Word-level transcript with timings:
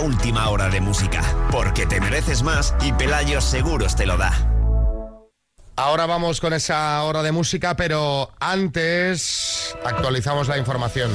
última 0.00 0.48
hora 0.48 0.68
de 0.68 0.80
música, 0.80 1.22
porque 1.50 1.86
te 1.86 2.00
mereces 2.00 2.42
más 2.42 2.74
y 2.80 2.92
Pelayo 2.92 3.40
Seguros 3.40 3.96
te 3.96 4.06
lo 4.06 4.16
da. 4.16 4.32
Ahora 5.76 6.06
vamos 6.06 6.40
con 6.40 6.52
esa 6.52 7.00
hora 7.04 7.22
de 7.22 7.30
música, 7.30 7.76
pero 7.76 8.30
antes 8.40 9.76
actualizamos 9.84 10.48
la 10.48 10.58
información. 10.58 11.10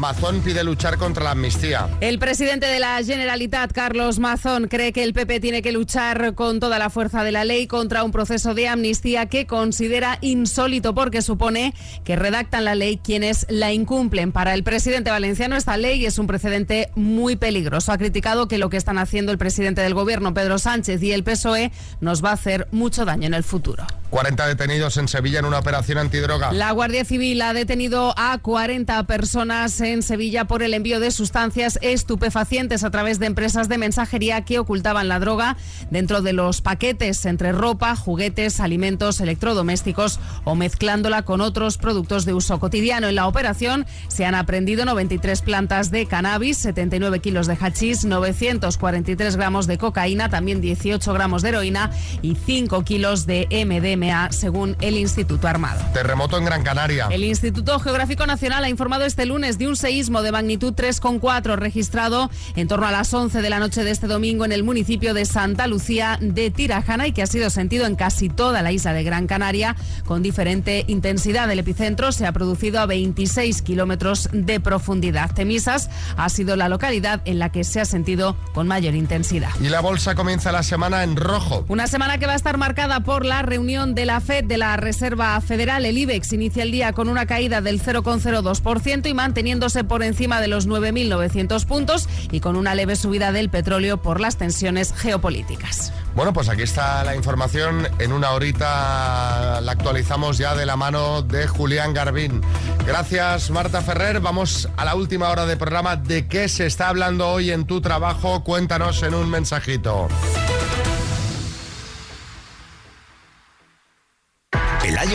Mazón 0.00 0.40
pide 0.40 0.64
luchar 0.64 0.96
contra 0.96 1.22
la 1.22 1.32
amnistía. 1.32 1.86
El 2.00 2.18
presidente 2.18 2.64
de 2.64 2.80
la 2.80 3.04
Generalitat, 3.04 3.70
Carlos 3.70 4.18
Mazón, 4.18 4.66
cree 4.66 4.94
que 4.94 5.04
el 5.04 5.12
PP 5.12 5.40
tiene 5.40 5.60
que 5.60 5.72
luchar 5.72 6.34
con 6.34 6.58
toda 6.58 6.78
la 6.78 6.88
fuerza 6.88 7.22
de 7.22 7.32
la 7.32 7.44
ley 7.44 7.66
contra 7.66 8.02
un 8.02 8.10
proceso 8.10 8.54
de 8.54 8.66
amnistía 8.66 9.26
que 9.26 9.46
considera 9.46 10.16
insólito 10.22 10.94
porque 10.94 11.20
supone 11.20 11.74
que 12.02 12.16
redactan 12.16 12.64
la 12.64 12.74
ley 12.74 12.96
quienes 12.96 13.44
la 13.50 13.74
incumplen. 13.74 14.32
Para 14.32 14.54
el 14.54 14.64
presidente 14.64 15.10
valenciano 15.10 15.54
esta 15.54 15.76
ley 15.76 16.06
es 16.06 16.18
un 16.18 16.26
precedente 16.26 16.90
muy 16.94 17.36
peligroso. 17.36 17.92
Ha 17.92 17.98
criticado 17.98 18.48
que 18.48 18.56
lo 18.56 18.70
que 18.70 18.78
están 18.78 18.96
haciendo 18.96 19.32
el 19.32 19.38
presidente 19.38 19.82
del 19.82 19.92
gobierno, 19.92 20.32
Pedro 20.32 20.58
Sánchez, 20.58 21.02
y 21.02 21.12
el 21.12 21.24
PSOE 21.24 21.72
nos 22.00 22.24
va 22.24 22.30
a 22.30 22.34
hacer 22.34 22.68
mucho 22.72 23.04
daño 23.04 23.26
en 23.26 23.34
el 23.34 23.44
futuro. 23.44 23.84
40 24.10 24.46
detenidos 24.46 24.96
en 24.96 25.08
Sevilla 25.08 25.38
en 25.38 25.44
una 25.44 25.60
operación 25.60 25.98
antidroga. 25.98 26.52
La 26.52 26.72
Guardia 26.72 27.04
Civil 27.04 27.40
ha 27.42 27.54
detenido 27.54 28.12
a 28.16 28.36
40 28.38 29.04
personas 29.04 29.80
en 29.80 30.02
Sevilla 30.02 30.46
por 30.46 30.62
el 30.62 30.74
envío 30.74 31.00
de 31.00 31.12
sustancias 31.12 31.78
estupefacientes 31.80 32.84
a 32.84 32.90
través 32.90 33.18
de 33.18 33.26
empresas 33.26 33.68
de 33.68 33.78
mensajería 33.78 34.44
que 34.44 34.58
ocultaban 34.58 35.08
la 35.08 35.20
droga 35.20 35.56
dentro 35.90 36.22
de 36.22 36.32
los 36.32 36.60
paquetes 36.60 37.24
entre 37.24 37.52
ropa, 37.52 37.94
juguetes, 37.94 38.60
alimentos, 38.60 39.20
electrodomésticos 39.20 40.18
o 40.44 40.54
mezclándola 40.54 41.22
con 41.22 41.40
otros 41.40 41.78
productos 41.78 42.24
de 42.24 42.34
uso 42.34 42.58
cotidiano. 42.58 43.08
En 43.08 43.14
la 43.14 43.28
operación 43.28 43.86
se 44.08 44.24
han 44.24 44.34
aprendido 44.34 44.84
93 44.84 45.42
plantas 45.42 45.90
de 45.90 46.06
cannabis, 46.06 46.58
79 46.58 47.20
kilos 47.20 47.46
de 47.46 47.56
hachís, 47.60 48.04
943 48.04 49.36
gramos 49.36 49.66
de 49.66 49.78
cocaína, 49.78 50.28
también 50.28 50.60
18 50.60 51.12
gramos 51.12 51.42
de 51.42 51.50
heroína 51.50 51.90
y 52.22 52.34
5 52.34 52.82
kilos 52.84 53.26
de 53.26 53.46
MDMA, 53.50 53.99
según 54.30 54.76
el 54.80 54.96
Instituto 54.96 55.46
Armado. 55.46 55.84
Terremoto 55.92 56.38
en 56.38 56.46
Gran 56.46 56.62
Canaria. 56.62 57.08
El 57.10 57.22
Instituto 57.22 57.78
Geográfico 57.78 58.26
Nacional 58.26 58.64
ha 58.64 58.68
informado 58.70 59.04
este 59.04 59.26
lunes 59.26 59.58
de 59.58 59.68
un 59.68 59.76
seísmo 59.76 60.22
de 60.22 60.32
magnitud 60.32 60.72
3,4 60.72 61.56
registrado 61.56 62.30
en 62.56 62.66
torno 62.66 62.86
a 62.86 62.92
las 62.92 63.12
11 63.12 63.42
de 63.42 63.50
la 63.50 63.58
noche 63.58 63.84
de 63.84 63.90
este 63.90 64.06
domingo 64.06 64.46
en 64.46 64.52
el 64.52 64.62
municipio 64.62 65.12
de 65.12 65.26
Santa 65.26 65.66
Lucía 65.66 66.18
de 66.20 66.50
Tirajana 66.50 67.08
y 67.08 67.12
que 67.12 67.22
ha 67.22 67.26
sido 67.26 67.50
sentido 67.50 67.84
en 67.84 67.94
casi 67.94 68.30
toda 68.30 68.62
la 68.62 68.72
isla 68.72 68.94
de 68.94 69.04
Gran 69.04 69.26
Canaria 69.26 69.76
con 70.06 70.22
diferente 70.22 70.84
intensidad. 70.88 71.50
El 71.50 71.58
epicentro 71.58 72.10
se 72.10 72.26
ha 72.26 72.32
producido 72.32 72.80
a 72.80 72.86
26 72.86 73.60
kilómetros 73.60 74.30
de 74.32 74.60
profundidad. 74.60 75.30
Temisas 75.34 75.90
ha 76.16 76.28
sido 76.30 76.56
la 76.56 76.70
localidad 76.70 77.20
en 77.26 77.38
la 77.38 77.52
que 77.52 77.64
se 77.64 77.80
ha 77.80 77.84
sentido 77.84 78.34
con 78.54 78.66
mayor 78.66 78.94
intensidad. 78.94 79.50
Y 79.60 79.68
la 79.68 79.80
bolsa 79.80 80.14
comienza 80.14 80.52
la 80.52 80.62
semana 80.62 81.04
en 81.04 81.16
rojo. 81.16 81.66
Una 81.68 81.86
semana 81.86 82.16
que 82.16 82.26
va 82.26 82.32
a 82.32 82.36
estar 82.36 82.56
marcada 82.56 83.00
por 83.00 83.26
la 83.26 83.42
reunión 83.42 83.89
de 83.94 84.04
la 84.04 84.20
FED 84.20 84.44
de 84.44 84.58
la 84.58 84.76
Reserva 84.76 85.40
Federal. 85.40 85.84
El 85.84 85.98
IBEX 85.98 86.32
inicia 86.32 86.62
el 86.62 86.70
día 86.70 86.92
con 86.92 87.08
una 87.08 87.26
caída 87.26 87.60
del 87.60 87.82
0,02% 87.82 89.08
y 89.08 89.14
manteniéndose 89.14 89.84
por 89.84 90.02
encima 90.02 90.40
de 90.40 90.48
los 90.48 90.68
9.900 90.68 91.64
puntos 91.66 92.08
y 92.30 92.40
con 92.40 92.56
una 92.56 92.74
leve 92.74 92.96
subida 92.96 93.32
del 93.32 93.50
petróleo 93.50 94.02
por 94.02 94.20
las 94.20 94.36
tensiones 94.36 94.92
geopolíticas. 94.96 95.92
Bueno, 96.14 96.32
pues 96.32 96.48
aquí 96.48 96.62
está 96.62 97.04
la 97.04 97.14
información. 97.14 97.86
En 97.98 98.12
una 98.12 98.32
horita 98.32 99.60
la 99.60 99.72
actualizamos 99.72 100.38
ya 100.38 100.54
de 100.54 100.66
la 100.66 100.76
mano 100.76 101.22
de 101.22 101.46
Julián 101.46 101.94
Garbín. 101.94 102.40
Gracias, 102.86 103.50
Marta 103.50 103.80
Ferrer. 103.80 104.20
Vamos 104.20 104.68
a 104.76 104.84
la 104.84 104.94
última 104.94 105.30
hora 105.30 105.46
de 105.46 105.56
programa. 105.56 105.96
¿De 105.96 106.26
qué 106.26 106.48
se 106.48 106.66
está 106.66 106.88
hablando 106.88 107.28
hoy 107.28 107.50
en 107.50 107.66
tu 107.66 107.80
trabajo? 107.80 108.42
Cuéntanos 108.42 109.02
en 109.02 109.14
un 109.14 109.30
mensajito. 109.30 110.08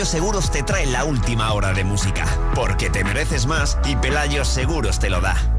Seguros 0.06 0.52
te 0.52 0.62
trae 0.62 0.86
la 0.86 1.04
última 1.04 1.52
hora 1.52 1.72
de 1.72 1.82
música, 1.82 2.26
porque 2.54 2.90
te 2.90 3.02
mereces 3.02 3.46
más 3.46 3.76
y 3.84 3.96
Pelayo 3.96 4.44
Seguros 4.44 5.00
te 5.00 5.10
lo 5.10 5.20
da. 5.20 5.55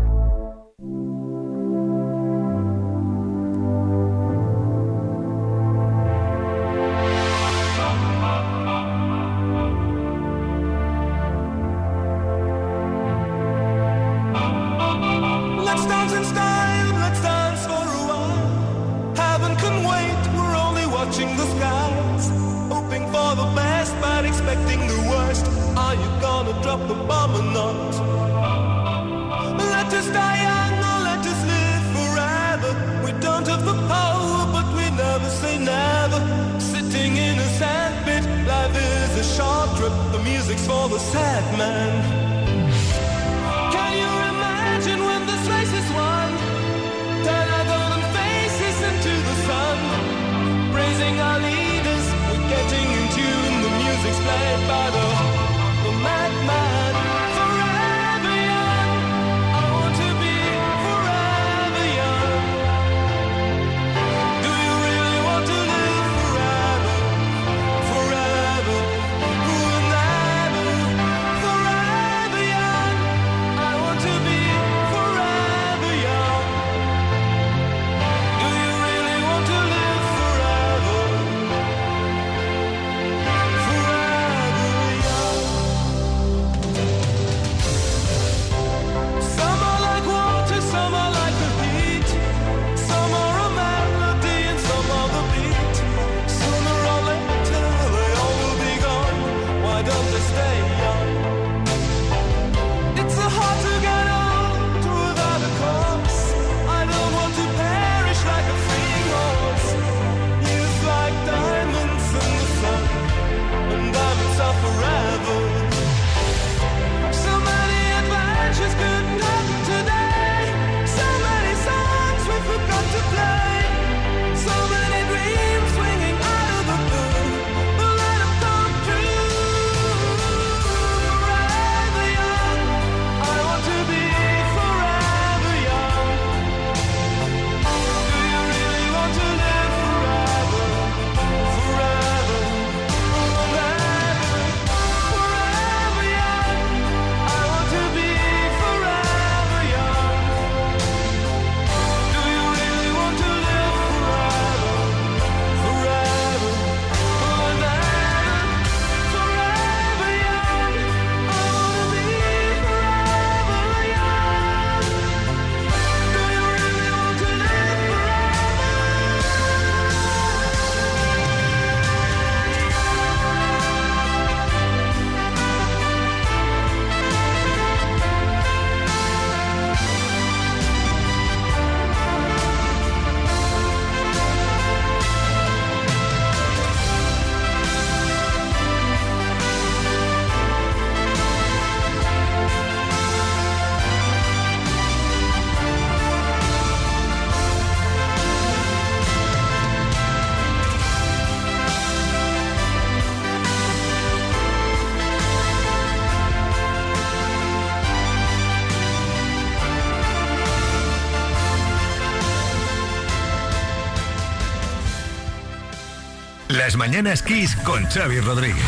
Las 216.57 216.75
mañanas 216.75 217.21
Kiss 217.21 217.55
con 217.57 217.85
Xavi 217.85 218.19
Rodríguez. 218.19 218.63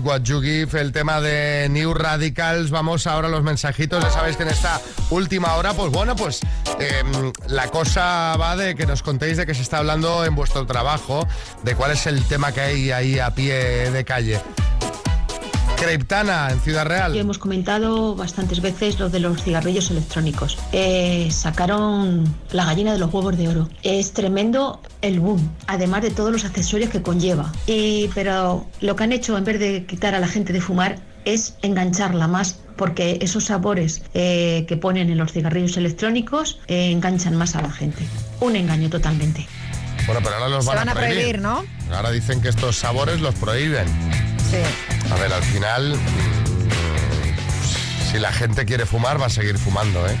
What 0.00 0.22
You 0.22 0.40
Give, 0.40 0.80
el 0.80 0.92
tema 0.92 1.20
de 1.20 1.68
New 1.70 1.94
Radicals. 1.94 2.70
Vamos 2.70 3.06
ahora 3.06 3.28
a 3.28 3.30
los 3.30 3.42
mensajitos. 3.42 4.02
Ya 4.02 4.10
sabéis 4.10 4.36
que 4.36 4.42
en 4.42 4.50
esta 4.50 4.80
última 5.10 5.54
hora, 5.54 5.74
pues 5.74 5.90
bueno, 5.90 6.16
pues 6.16 6.40
em, 6.78 7.32
la 7.48 7.68
cosa 7.68 8.36
va 8.36 8.56
de 8.56 8.74
que 8.74 8.86
nos 8.86 9.02
contéis 9.02 9.36
de 9.36 9.46
qué 9.46 9.54
se 9.54 9.62
está 9.62 9.78
hablando 9.78 10.24
en 10.24 10.34
vuestro 10.34 10.66
trabajo, 10.66 11.26
de 11.62 11.74
cuál 11.74 11.92
es 11.92 12.06
el 12.06 12.24
tema 12.24 12.52
que 12.52 12.60
hay 12.60 12.90
ahí 12.90 13.18
a 13.18 13.34
pie 13.34 13.90
de 13.90 14.04
calle. 14.04 14.40
Creiptana, 15.84 16.50
en 16.50 16.60
Ciudad 16.60 16.86
Real. 16.86 17.14
hemos 17.16 17.38
comentado 17.38 18.14
bastantes 18.16 18.60
veces 18.60 18.98
lo 18.98 19.10
de 19.10 19.20
los 19.20 19.42
cigarrillos 19.42 19.90
electrónicos. 19.90 20.58
Eh, 20.72 21.28
sacaron 21.30 22.24
la 22.52 22.64
gallina 22.64 22.92
de 22.92 22.98
los 22.98 23.12
huevos 23.12 23.36
de 23.36 23.48
oro. 23.48 23.68
Es 23.82 24.12
tremendo 24.12 24.80
el 25.02 25.20
boom, 25.20 25.50
además 25.66 26.02
de 26.02 26.10
todos 26.10 26.32
los 26.32 26.44
accesorios 26.44 26.90
que 26.90 27.02
conlleva. 27.02 27.52
Y, 27.66 28.08
pero 28.14 28.66
lo 28.80 28.96
que 28.96 29.04
han 29.04 29.12
hecho 29.12 29.36
en 29.36 29.44
vez 29.44 29.60
de 29.60 29.84
quitar 29.84 30.14
a 30.14 30.20
la 30.20 30.28
gente 30.28 30.52
de 30.52 30.60
fumar 30.60 30.98
es 31.24 31.54
engancharla 31.62 32.28
más 32.28 32.58
porque 32.76 33.18
esos 33.20 33.44
sabores 33.44 34.02
eh, 34.14 34.64
que 34.66 34.76
ponen 34.76 35.10
en 35.10 35.18
los 35.18 35.32
cigarrillos 35.32 35.76
electrónicos 35.76 36.60
eh, 36.66 36.90
enganchan 36.90 37.36
más 37.36 37.56
a 37.56 37.62
la 37.62 37.70
gente. 37.70 38.04
Un 38.40 38.56
engaño 38.56 38.88
totalmente. 38.88 39.46
Bueno, 40.06 40.20
pero 40.22 40.36
ahora 40.36 40.48
los 40.48 40.64
van, 40.64 40.76
van 40.76 40.88
a 40.88 40.94
prohibir, 40.94 41.40
¿no? 41.40 41.64
Ahora 41.92 42.10
dicen 42.10 42.40
que 42.40 42.48
estos 42.48 42.76
sabores 42.76 43.20
los 43.20 43.34
prohíben. 43.34 43.86
Sí. 44.50 44.93
A 45.14 45.16
ver, 45.16 45.32
al 45.32 45.44
final, 45.44 45.94
mm, 45.94 46.00
si 48.10 48.18
la 48.18 48.32
gente 48.32 48.64
quiere 48.64 48.84
fumar, 48.84 49.20
va 49.20 49.26
a 49.26 49.30
seguir 49.30 49.58
fumando, 49.58 50.04
¿eh? 50.08 50.16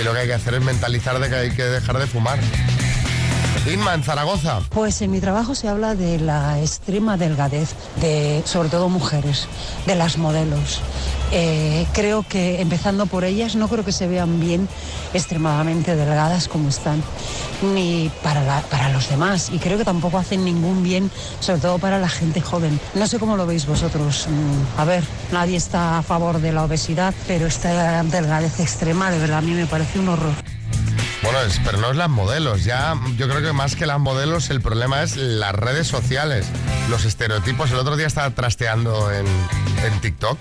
Y 0.00 0.02
lo 0.02 0.14
que 0.14 0.20
hay 0.20 0.26
que 0.26 0.32
hacer 0.32 0.54
es 0.54 0.62
mentalizar 0.62 1.18
de 1.18 1.28
que 1.28 1.34
hay 1.34 1.50
que 1.50 1.64
dejar 1.64 1.98
de 1.98 2.06
fumar. 2.06 2.38
Inma, 3.66 3.94
en 3.94 4.02
Zaragoza. 4.02 4.60
Pues 4.68 5.00
en 5.00 5.10
mi 5.10 5.20
trabajo 5.20 5.54
se 5.54 5.68
habla 5.68 5.94
de 5.94 6.18
la 6.18 6.60
extrema 6.60 7.16
delgadez 7.16 7.70
de, 8.00 8.42
sobre 8.44 8.68
todo 8.68 8.90
mujeres, 8.90 9.48
de 9.86 9.94
las 9.94 10.18
modelos. 10.18 10.80
Eh, 11.32 11.86
creo 11.94 12.22
que 12.28 12.60
empezando 12.60 13.06
por 13.06 13.24
ellas, 13.24 13.56
no 13.56 13.68
creo 13.68 13.82
que 13.82 13.90
se 13.92 14.06
vean 14.06 14.38
bien 14.38 14.68
extremadamente 15.14 15.96
delgadas 15.96 16.46
como 16.48 16.68
están, 16.68 17.02
ni 17.74 18.10
para, 18.22 18.60
para 18.70 18.90
los 18.90 19.08
demás. 19.08 19.48
Y 19.50 19.58
creo 19.58 19.78
que 19.78 19.84
tampoco 19.84 20.18
hacen 20.18 20.44
ningún 20.44 20.82
bien, 20.82 21.10
sobre 21.40 21.60
todo 21.60 21.78
para 21.78 21.98
la 21.98 22.08
gente 22.10 22.42
joven. 22.42 22.78
No 22.94 23.06
sé 23.06 23.18
cómo 23.18 23.36
lo 23.38 23.46
veis 23.46 23.66
vosotros. 23.66 24.26
Mm, 24.28 24.80
A 24.80 24.84
ver, 24.84 25.02
nadie 25.32 25.56
está 25.56 25.96
a 25.98 26.02
favor 26.02 26.38
de 26.40 26.52
la 26.52 26.64
obesidad, 26.64 27.14
pero 27.26 27.46
esta 27.46 28.02
delgadez 28.02 28.60
extrema, 28.60 29.10
de 29.10 29.18
verdad, 29.18 29.38
a 29.38 29.42
mí 29.42 29.52
me 29.52 29.66
parece 29.66 29.98
un 29.98 30.10
horror. 30.10 30.34
Bueno, 31.24 31.40
es- 31.42 31.58
pero 31.64 31.78
no 31.78 31.90
es 31.90 31.96
las 31.96 32.10
modelos. 32.10 32.64
Ya, 32.64 32.94
yo 33.16 33.28
creo 33.28 33.42
que 33.42 33.52
más 33.52 33.74
que 33.76 33.86
las 33.86 33.98
modelos, 33.98 34.50
el 34.50 34.60
problema 34.60 35.02
es 35.02 35.16
las 35.16 35.52
redes 35.54 35.86
sociales, 35.88 36.46
los 36.90 37.04
estereotipos. 37.04 37.70
El 37.70 37.78
otro 37.78 37.96
día 37.96 38.06
estaba 38.06 38.30
trasteando 38.30 39.10
en, 39.10 39.26
en 39.84 40.00
TikTok, 40.00 40.38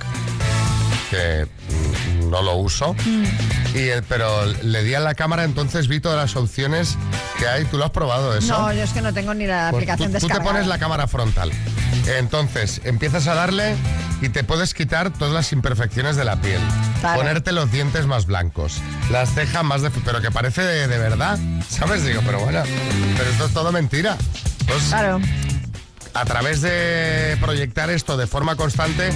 que 1.10 1.48
mm, 1.48 2.30
no 2.30 2.42
lo 2.42 2.56
uso, 2.58 2.96
y 3.74 3.88
el- 3.88 4.04
pero 4.04 4.46
le 4.46 4.84
di 4.84 4.94
a 4.94 5.00
la 5.00 5.16
cámara, 5.16 5.46
entonces 5.46 5.88
vi 5.88 6.00
todas 6.02 6.18
las 6.18 6.36
opciones 6.36 6.98
que 7.40 7.48
hay. 7.48 7.64
¿Tú 7.66 7.78
lo 7.78 7.86
has 7.86 7.92
probado 7.92 8.36
eso? 8.36 8.48
No, 8.58 8.74
yo 8.74 8.84
es 8.84 8.92
que 8.92 9.02
no 9.02 9.14
tengo 9.14 9.34
ni 9.34 9.48
la 9.48 9.70
Pues 9.72 9.84
aplicación 9.84 10.12
tú, 10.12 10.20
tú 10.20 10.28
te 10.28 10.34
descargada. 10.34 10.52
pones 10.52 10.68
la 10.68 10.78
cámara 10.80 11.08
frontal. 11.08 11.52
Entonces, 12.08 12.82
empiezas 12.84 13.28
a 13.28 13.34
darle 13.36 13.76
y 14.22 14.30
te 14.30 14.44
puedes 14.44 14.74
quitar 14.74 15.12
todas 15.12 15.34
las 15.34 15.52
imperfecciones 15.54 16.16
de 16.16 16.26
la 16.26 16.36
piel. 16.42 16.60
Ponerte 17.16 17.52
los 17.52 17.72
dientes 17.72 18.06
más 18.06 18.26
blancos, 18.26 18.82
las 19.12 19.34
cejas 19.34 19.64
más 19.64 19.82
de... 19.82 19.90
Pero 19.90 20.22
que 20.22 20.32
parece 20.32 20.62
de, 20.64 20.88
de 20.88 20.98
verdad, 20.98 21.38
¿sabes? 21.70 22.04
Digo, 22.06 22.22
pero 22.26 22.40
bueno, 22.40 22.62
pero 23.18 23.30
esto 23.30 23.46
es 23.46 23.54
todo 23.54 23.72
mentira. 23.72 24.18
Pues, 24.68 24.84
Claro. 24.90 25.20
a 26.14 26.26
través 26.26 26.62
de 26.62 27.38
proyectar 27.42 27.90
esto 27.90 28.18
de 28.18 28.28
forma 28.28 28.56
constante, 28.56 29.12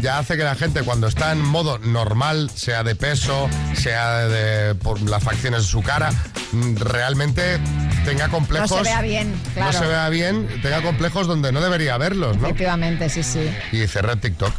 ya 0.00 0.18
hace 0.18 0.36
que 0.36 0.44
la 0.44 0.54
gente 0.54 0.82
cuando 0.82 1.06
está 1.08 1.32
en 1.32 1.40
modo 1.40 1.78
normal, 1.78 2.50
sea 2.54 2.82
de 2.84 2.94
peso, 2.94 3.48
sea 3.74 4.28
de 4.28 4.74
por 4.74 5.00
las 5.02 5.22
facciones 5.22 5.62
de 5.62 5.68
su 5.68 5.82
cara, 5.82 6.10
mm, 6.52 6.76
realmente 6.76 7.58
tenga 8.04 8.26
No 8.26 8.32
complejos. 8.32 8.70
se 8.78 8.82
vea 8.82 9.02
bien, 9.02 9.34
claro. 9.54 9.72
No 9.72 9.78
se 9.78 9.86
vea 9.86 10.08
bien, 10.08 10.48
tenga 10.62 10.82
complejos 10.82 11.26
donde 11.26 11.52
no 11.52 11.60
debería 11.60 11.94
haberlos, 11.94 12.36
¿no? 12.36 12.46
Efectivamente, 12.46 13.08
sí, 13.08 13.22
sí. 13.22 13.50
Y 13.72 13.86
cerré 13.86 14.16
TikTok. 14.16 14.52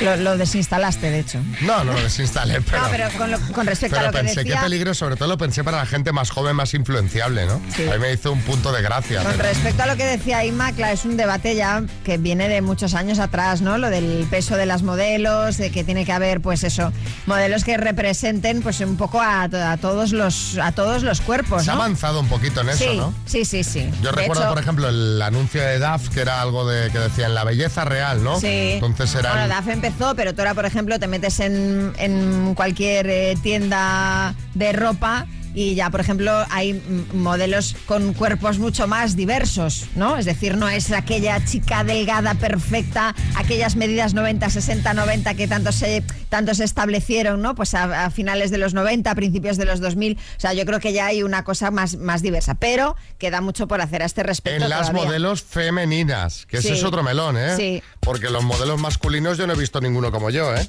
Lo, 0.00 0.16
lo 0.16 0.36
desinstalaste, 0.36 1.10
de 1.10 1.20
hecho. 1.20 1.38
No, 1.62 1.84
no 1.84 1.92
lo 1.92 2.02
desinstalé, 2.02 2.60
pero. 2.62 2.82
no, 2.82 2.88
pero 2.90 3.08
con, 3.18 3.30
lo- 3.30 3.40
con 3.52 3.66
respecto 3.66 3.96
pero 3.96 4.08
a 4.08 4.10
lo 4.10 4.12
que 4.16 4.24
pensé 4.24 4.40
decía... 4.44 4.56
qué 4.56 4.62
peligro, 4.62 4.94
sobre 4.94 5.16
todo 5.16 5.28
lo 5.28 5.38
pensé 5.38 5.62
para 5.64 5.78
la 5.78 5.86
gente 5.86 6.12
más 6.12 6.30
joven, 6.30 6.56
más 6.56 6.72
influenciable, 6.74 7.46
¿no? 7.46 7.60
Sí. 7.76 7.86
A 7.88 7.92
mí 7.94 7.98
me 7.98 8.12
hizo 8.12 8.32
un 8.32 8.40
punto 8.42 8.72
de 8.72 8.82
gracia. 8.82 9.22
Con 9.22 9.32
pero- 9.32 9.42
respecto 9.48 9.82
a 9.82 9.86
lo 9.86 9.96
que 9.96 10.04
decía 10.04 10.44
Inma, 10.44 10.72
claro, 10.72 10.94
es 10.94 11.04
un 11.04 11.16
debate 11.16 11.54
ya 11.54 11.82
que 12.04 12.18
viene 12.18 12.48
de 12.48 12.62
muchos 12.62 12.94
años 12.94 13.18
atrás, 13.18 13.60
¿no? 13.60 13.78
Lo 13.78 13.90
del 13.90 14.26
peso 14.30 14.56
de 14.56 14.66
las 14.66 14.82
modelos, 14.82 15.56
de 15.58 15.70
que 15.70 15.84
tiene 15.84 16.04
que 16.04 16.12
haber, 16.12 16.40
pues 16.40 16.64
eso, 16.64 16.92
modelos 17.26 17.64
que 17.64 17.76
representen, 17.76 18.62
pues 18.62 18.80
un 18.80 18.96
poco 18.96 19.20
a, 19.20 19.48
to- 19.48 19.56
a 19.62 19.76
todos 19.76 20.12
los 20.12 20.58
a 20.58 20.72
todos 20.72 21.02
los 21.02 21.20
cuerpos, 21.20 21.64
Se 21.64 21.70
ha 21.70 21.74
avanzado 21.74 22.20
un 22.20 22.28
poquito 22.28 22.60
en 22.62 22.70
eso, 22.70 22.84
sí, 22.90 22.96
¿no? 22.96 23.14
sí, 23.26 23.44
sí, 23.44 23.62
sí. 23.64 23.90
Yo 24.02 24.10
De 24.10 24.16
recuerdo, 24.16 24.42
hecho, 24.44 24.50
por 24.54 24.58
ejemplo, 24.62 24.88
el 24.88 25.20
anuncio 25.20 25.60
de 25.62 25.78
DAF, 25.78 26.08
que 26.08 26.20
era 26.20 26.40
algo 26.40 26.66
de 26.68 26.90
que 26.90 26.98
decían 26.98 27.34
la 27.34 27.44
belleza 27.44 27.84
real, 27.84 28.22
¿no? 28.24 28.40
Sí. 28.40 28.46
Entonces 28.74 29.14
era. 29.14 29.32
Bueno, 29.32 29.48
DAF 29.48 29.68
empezó, 29.68 29.89
pero 30.16 30.34
tú 30.34 30.40
ahora, 30.40 30.54
por 30.54 30.64
ejemplo, 30.66 30.98
te 30.98 31.06
metes 31.06 31.40
en, 31.40 31.92
en 31.98 32.54
cualquier 32.54 33.08
eh, 33.08 33.34
tienda 33.42 34.34
de 34.54 34.72
ropa 34.72 35.26
y 35.54 35.74
ya, 35.74 35.90
por 35.90 36.00
ejemplo, 36.00 36.44
hay 36.50 36.80
modelos 37.12 37.76
con 37.86 38.12
cuerpos 38.14 38.58
mucho 38.58 38.86
más 38.86 39.16
diversos, 39.16 39.86
¿no? 39.96 40.16
Es 40.16 40.24
decir, 40.24 40.56
no 40.56 40.68
es 40.68 40.92
aquella 40.92 41.44
chica 41.44 41.82
delgada, 41.84 42.34
perfecta, 42.34 43.14
aquellas 43.36 43.76
medidas 43.76 44.14
90, 44.14 44.48
60, 44.48 44.94
90 44.94 45.34
que 45.34 45.48
tanto 45.48 45.72
se, 45.72 46.02
tanto 46.28 46.54
se 46.54 46.64
establecieron, 46.64 47.42
¿no? 47.42 47.54
Pues 47.54 47.74
a, 47.74 48.04
a 48.06 48.10
finales 48.10 48.50
de 48.50 48.58
los 48.58 48.74
90, 48.74 49.10
a 49.10 49.14
principios 49.14 49.56
de 49.56 49.64
los 49.64 49.80
2000. 49.80 50.16
O 50.16 50.40
sea, 50.40 50.52
yo 50.52 50.64
creo 50.66 50.78
que 50.80 50.92
ya 50.92 51.06
hay 51.06 51.22
una 51.22 51.42
cosa 51.44 51.70
más, 51.70 51.96
más 51.96 52.22
diversa, 52.22 52.54
pero 52.54 52.96
queda 53.18 53.40
mucho 53.40 53.66
por 53.66 53.80
hacer 53.80 54.02
a 54.02 54.06
este 54.06 54.22
respecto. 54.22 54.62
En 54.64 54.70
las 54.70 54.88
todavía. 54.88 55.04
modelos 55.06 55.42
femeninas, 55.42 56.46
que 56.46 56.58
ese 56.58 56.68
Sí. 56.68 56.74
es 56.74 56.84
otro 56.84 57.02
melón, 57.02 57.36
¿eh? 57.36 57.56
Sí. 57.56 57.82
Porque 58.00 58.30
los 58.30 58.44
modelos 58.44 58.78
masculinos 58.80 59.36
yo 59.38 59.46
no 59.46 59.54
he 59.54 59.56
visto 59.56 59.80
ninguno 59.80 60.12
como 60.12 60.30
yo, 60.30 60.54
¿eh? 60.54 60.66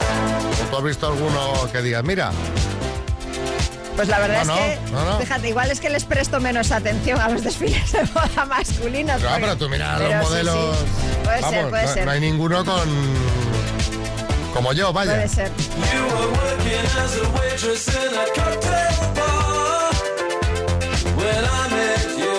¿O 0.00 0.70
¿Tú 0.70 0.76
has 0.78 0.84
visto 0.84 1.06
alguno 1.06 1.70
que 1.72 1.82
digas, 1.82 2.04
mira, 2.04 2.30
Pues 3.96 4.08
la 4.08 4.18
verdad 4.20 4.44
No, 4.46 4.54
es 4.56 4.80
no, 4.80 4.86
que, 4.86 4.90
no, 4.92 5.04
no. 5.12 5.18
fíjate, 5.20 5.48
igual 5.50 5.70
es 5.70 5.80
que 5.80 5.90
les 5.90 6.04
presto 6.04 6.40
menos 6.40 6.70
atención 6.72 7.20
a 7.20 7.28
los 7.28 7.42
desfiles 7.44 7.92
de 7.92 8.02
moda 8.14 8.44
masculinos. 8.46 9.20
Claro, 9.20 9.34
porque- 9.34 9.40
pero 9.46 9.56
tú 9.58 9.68
mira 9.68 9.94
pero 9.98 10.10
los 10.10 10.18
sí, 10.24 10.30
modelos. 10.30 10.76
sí. 10.76 10.84
Puede 11.24 11.40
Vamos, 11.40 11.50
ser, 11.60 11.70
puede 11.70 11.86
no, 11.86 11.92
ser. 11.94 12.04
no 12.06 12.10
hay 12.10 12.20
ninguno 12.20 12.64
con. 12.64 12.88
Como 14.54 14.72
yo, 14.72 14.92
vaya. 14.92 15.12
Puede 15.12 15.28
ser. 15.28 15.50
You 22.18 22.31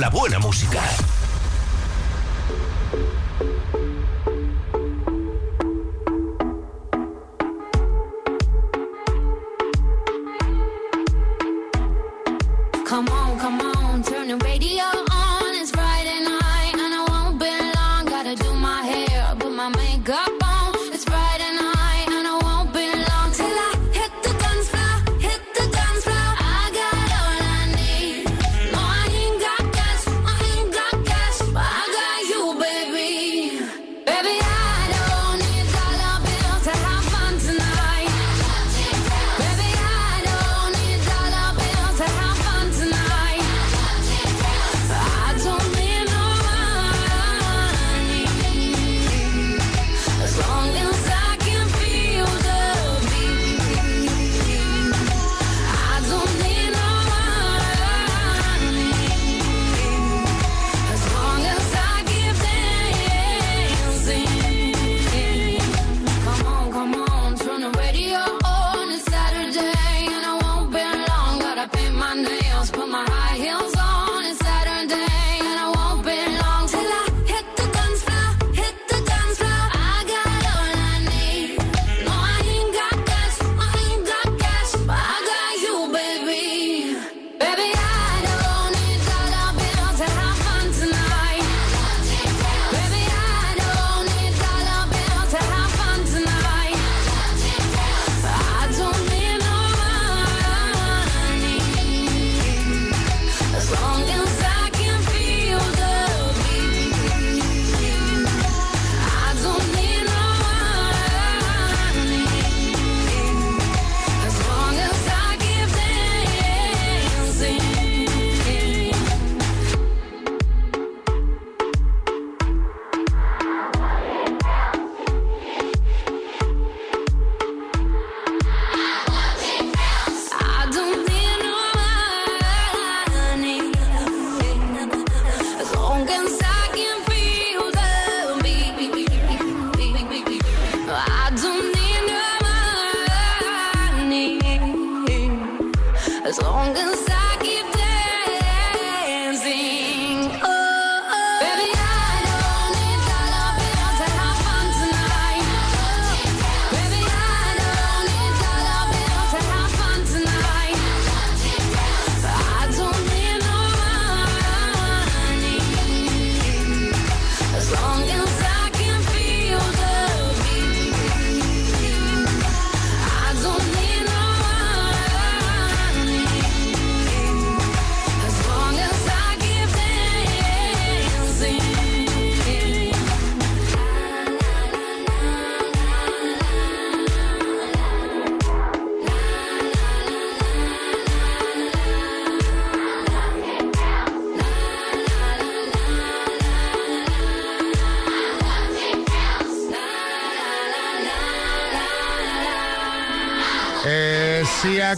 la 0.00 0.08
buena 0.08 0.38
música. 0.38 1.03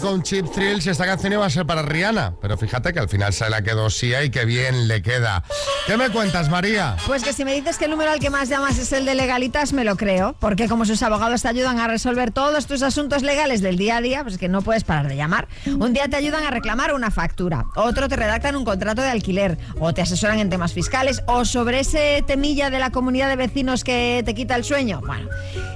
Con 0.06 0.22
Chip 0.22 0.46
Thrills, 0.52 0.86
esta 0.86 1.04
canción 1.04 1.32
iba 1.32 1.44
a 1.44 1.50
ser 1.50 1.66
para 1.66 1.82
Rihanna, 1.82 2.36
pero 2.40 2.56
fíjate 2.56 2.92
que 2.92 3.00
al 3.00 3.08
final 3.08 3.32
se 3.32 3.50
la 3.50 3.62
quedó 3.62 3.90
Sia 3.90 4.22
y 4.22 4.30
que 4.30 4.44
bien 4.44 4.86
le 4.86 5.02
queda. 5.02 5.42
¿Qué 5.86 5.96
me 5.96 6.10
cuentas, 6.10 6.50
María? 6.50 6.96
Pues 7.06 7.22
que 7.22 7.32
si 7.32 7.44
me 7.44 7.54
dices 7.54 7.78
que 7.78 7.84
el 7.84 7.92
número 7.92 8.10
al 8.10 8.18
que 8.18 8.28
más 8.28 8.48
llamas 8.48 8.76
es 8.76 8.90
el 8.92 9.04
de 9.04 9.14
legalitas, 9.14 9.72
me 9.72 9.84
lo 9.84 9.96
creo, 9.96 10.34
porque 10.40 10.66
como 10.66 10.84
sus 10.84 11.00
abogados 11.04 11.42
te 11.42 11.48
ayudan 11.48 11.78
a 11.78 11.86
resolver 11.86 12.32
todos 12.32 12.66
tus 12.66 12.82
asuntos 12.82 13.22
legales 13.22 13.60
del 13.60 13.76
día 13.76 13.98
a 13.98 14.00
día, 14.00 14.24
pues 14.24 14.36
que 14.36 14.48
no 14.48 14.62
puedes 14.62 14.82
parar 14.82 15.06
de 15.06 15.14
llamar. 15.14 15.46
Un 15.78 15.92
día 15.92 16.08
te 16.08 16.16
ayudan 16.16 16.42
a 16.42 16.50
reclamar 16.50 16.92
una 16.92 17.12
factura, 17.12 17.66
otro 17.76 18.08
te 18.08 18.16
redactan 18.16 18.56
un 18.56 18.64
contrato 18.64 19.00
de 19.00 19.10
alquiler, 19.10 19.58
o 19.78 19.94
te 19.94 20.02
asesoran 20.02 20.40
en 20.40 20.50
temas 20.50 20.72
fiscales, 20.72 21.22
o 21.28 21.44
sobre 21.44 21.78
ese 21.78 22.24
temilla 22.26 22.68
de 22.68 22.80
la 22.80 22.90
comunidad 22.90 23.28
de 23.28 23.36
vecinos 23.36 23.84
que 23.84 24.24
te 24.26 24.34
quita 24.34 24.56
el 24.56 24.64
sueño. 24.64 25.02
Bueno, 25.06 25.28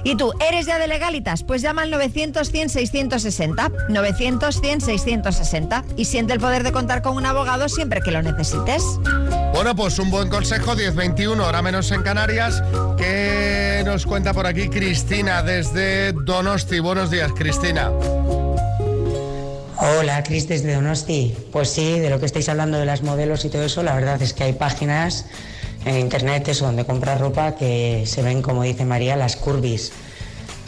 ¿y 0.03 0.17
tú 0.17 0.33
eres 0.45 0.65
ya 0.65 0.77
de 0.77 0.89
legalitas? 0.89 1.43
Pues 1.43 1.61
llama 1.61 1.83
al 1.83 1.91
900 1.91 2.51
100 2.51 2.67
660, 2.67 3.71
900 3.87 4.59
100 4.59 4.81
660 4.81 5.85
y 5.95 6.03
siente 6.03 6.33
el 6.33 6.41
poder 6.41 6.63
de 6.63 6.73
contar 6.73 7.01
con 7.01 7.15
un 7.15 7.25
abogado 7.25 7.69
siempre 7.69 8.01
que 8.01 8.11
lo 8.11 8.21
necesites. 8.21 8.83
Bueno, 9.53 9.75
pues 9.75 10.00
un 10.01 10.09
buen 10.09 10.29
consejo, 10.29 10.75
10.21, 10.75 11.39
hora 11.39 11.61
menos 11.61 11.91
en 11.91 12.01
Canarias. 12.01 12.63
¿Qué 12.97 13.83
nos 13.85 14.07
cuenta 14.07 14.33
por 14.33 14.47
aquí 14.47 14.67
Cristina 14.67 15.43
desde 15.43 16.11
Donosti? 16.13 16.79
Buenos 16.79 17.11
días, 17.11 17.31
Cristina. 17.35 17.91
Hola, 19.77 20.23
Cris 20.23 20.47
desde 20.47 20.73
Donosti. 20.73 21.35
Pues 21.51 21.69
sí, 21.69 21.99
de 21.99 22.09
lo 22.09 22.19
que 22.19 22.25
estáis 22.25 22.49
hablando 22.49 22.79
de 22.79 22.85
las 22.85 23.03
modelos 23.03 23.45
y 23.45 23.49
todo 23.49 23.63
eso, 23.63 23.83
la 23.83 23.93
verdad 23.93 24.19
es 24.21 24.33
que 24.33 24.43
hay 24.43 24.53
páginas 24.53 25.25
en 25.85 25.99
internet 25.99 26.47
eso, 26.47 26.65
donde 26.65 26.83
compras 26.85 27.19
ropa 27.19 27.55
que 27.55 28.03
se 28.07 28.23
ven, 28.23 28.41
como 28.41 28.63
dice 28.63 28.85
María, 28.85 29.15
las 29.15 29.35
curvis. 29.35 29.91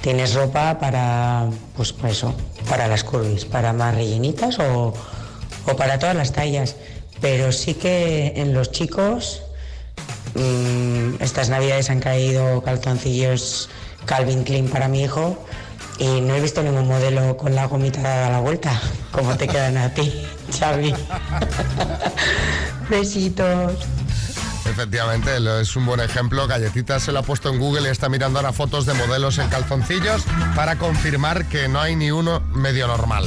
Tienes 0.02 0.36
ropa 0.36 0.78
para, 0.78 1.48
pues 1.76 1.96
eso, 2.08 2.36
para 2.70 2.88
las 2.88 3.04
curvis, 3.04 3.46
para 3.46 3.74
más 3.74 3.96
rellenitas 3.96 4.60
o, 4.60 4.94
o 5.66 5.76
para 5.76 5.98
todas 5.98 6.16
las 6.16 6.34
tallas. 6.34 6.76
Pero 7.24 7.54
sí 7.54 7.74
que 7.74 8.34
en 8.36 8.54
los 8.54 8.74
chicos, 8.74 9.44
mm, 10.36 11.22
estas 11.22 11.48
navidades 11.48 11.90
han 11.90 12.02
caído 12.02 12.62
calzoncillos 12.64 13.70
Calvin 14.06 14.44
Klein 14.44 14.68
para 14.68 14.90
mi 14.90 15.04
hijo 15.04 15.42
y 16.00 16.20
no 16.20 16.36
he 16.36 16.42
visto 16.42 16.62
ningún 16.62 16.86
modelo 16.86 17.38
con 17.38 17.56
la 17.56 17.68
gomita 17.68 18.02
dada 18.02 18.30
la 18.30 18.40
vuelta. 18.42 18.78
como 19.14 19.38
te 19.38 19.48
quedan 19.48 19.78
a 19.78 19.94
ti, 19.94 20.12
Xavi? 20.60 20.94
Besitos. 22.90 23.72
Efectivamente, 24.66 25.32
es 25.62 25.76
un 25.78 25.86
buen 25.86 26.02
ejemplo. 26.02 26.46
Galletita 26.46 27.00
se 27.00 27.14
lo 27.14 27.20
ha 27.20 27.24
puesto 27.24 27.48
en 27.48 27.58
Google 27.58 27.88
y 27.88 27.92
está 27.92 28.10
mirando 28.10 28.40
ahora 28.40 28.52
fotos 28.52 28.86
de 28.86 28.96
modelos 28.96 29.38
en 29.38 29.48
calzoncillos 29.48 30.24
para 30.58 30.78
confirmar 30.78 31.46
que 31.46 31.70
no 31.70 31.80
hay 31.80 31.96
ni 31.96 32.12
uno 32.12 32.42
medio 32.54 32.88
normal. 32.88 33.26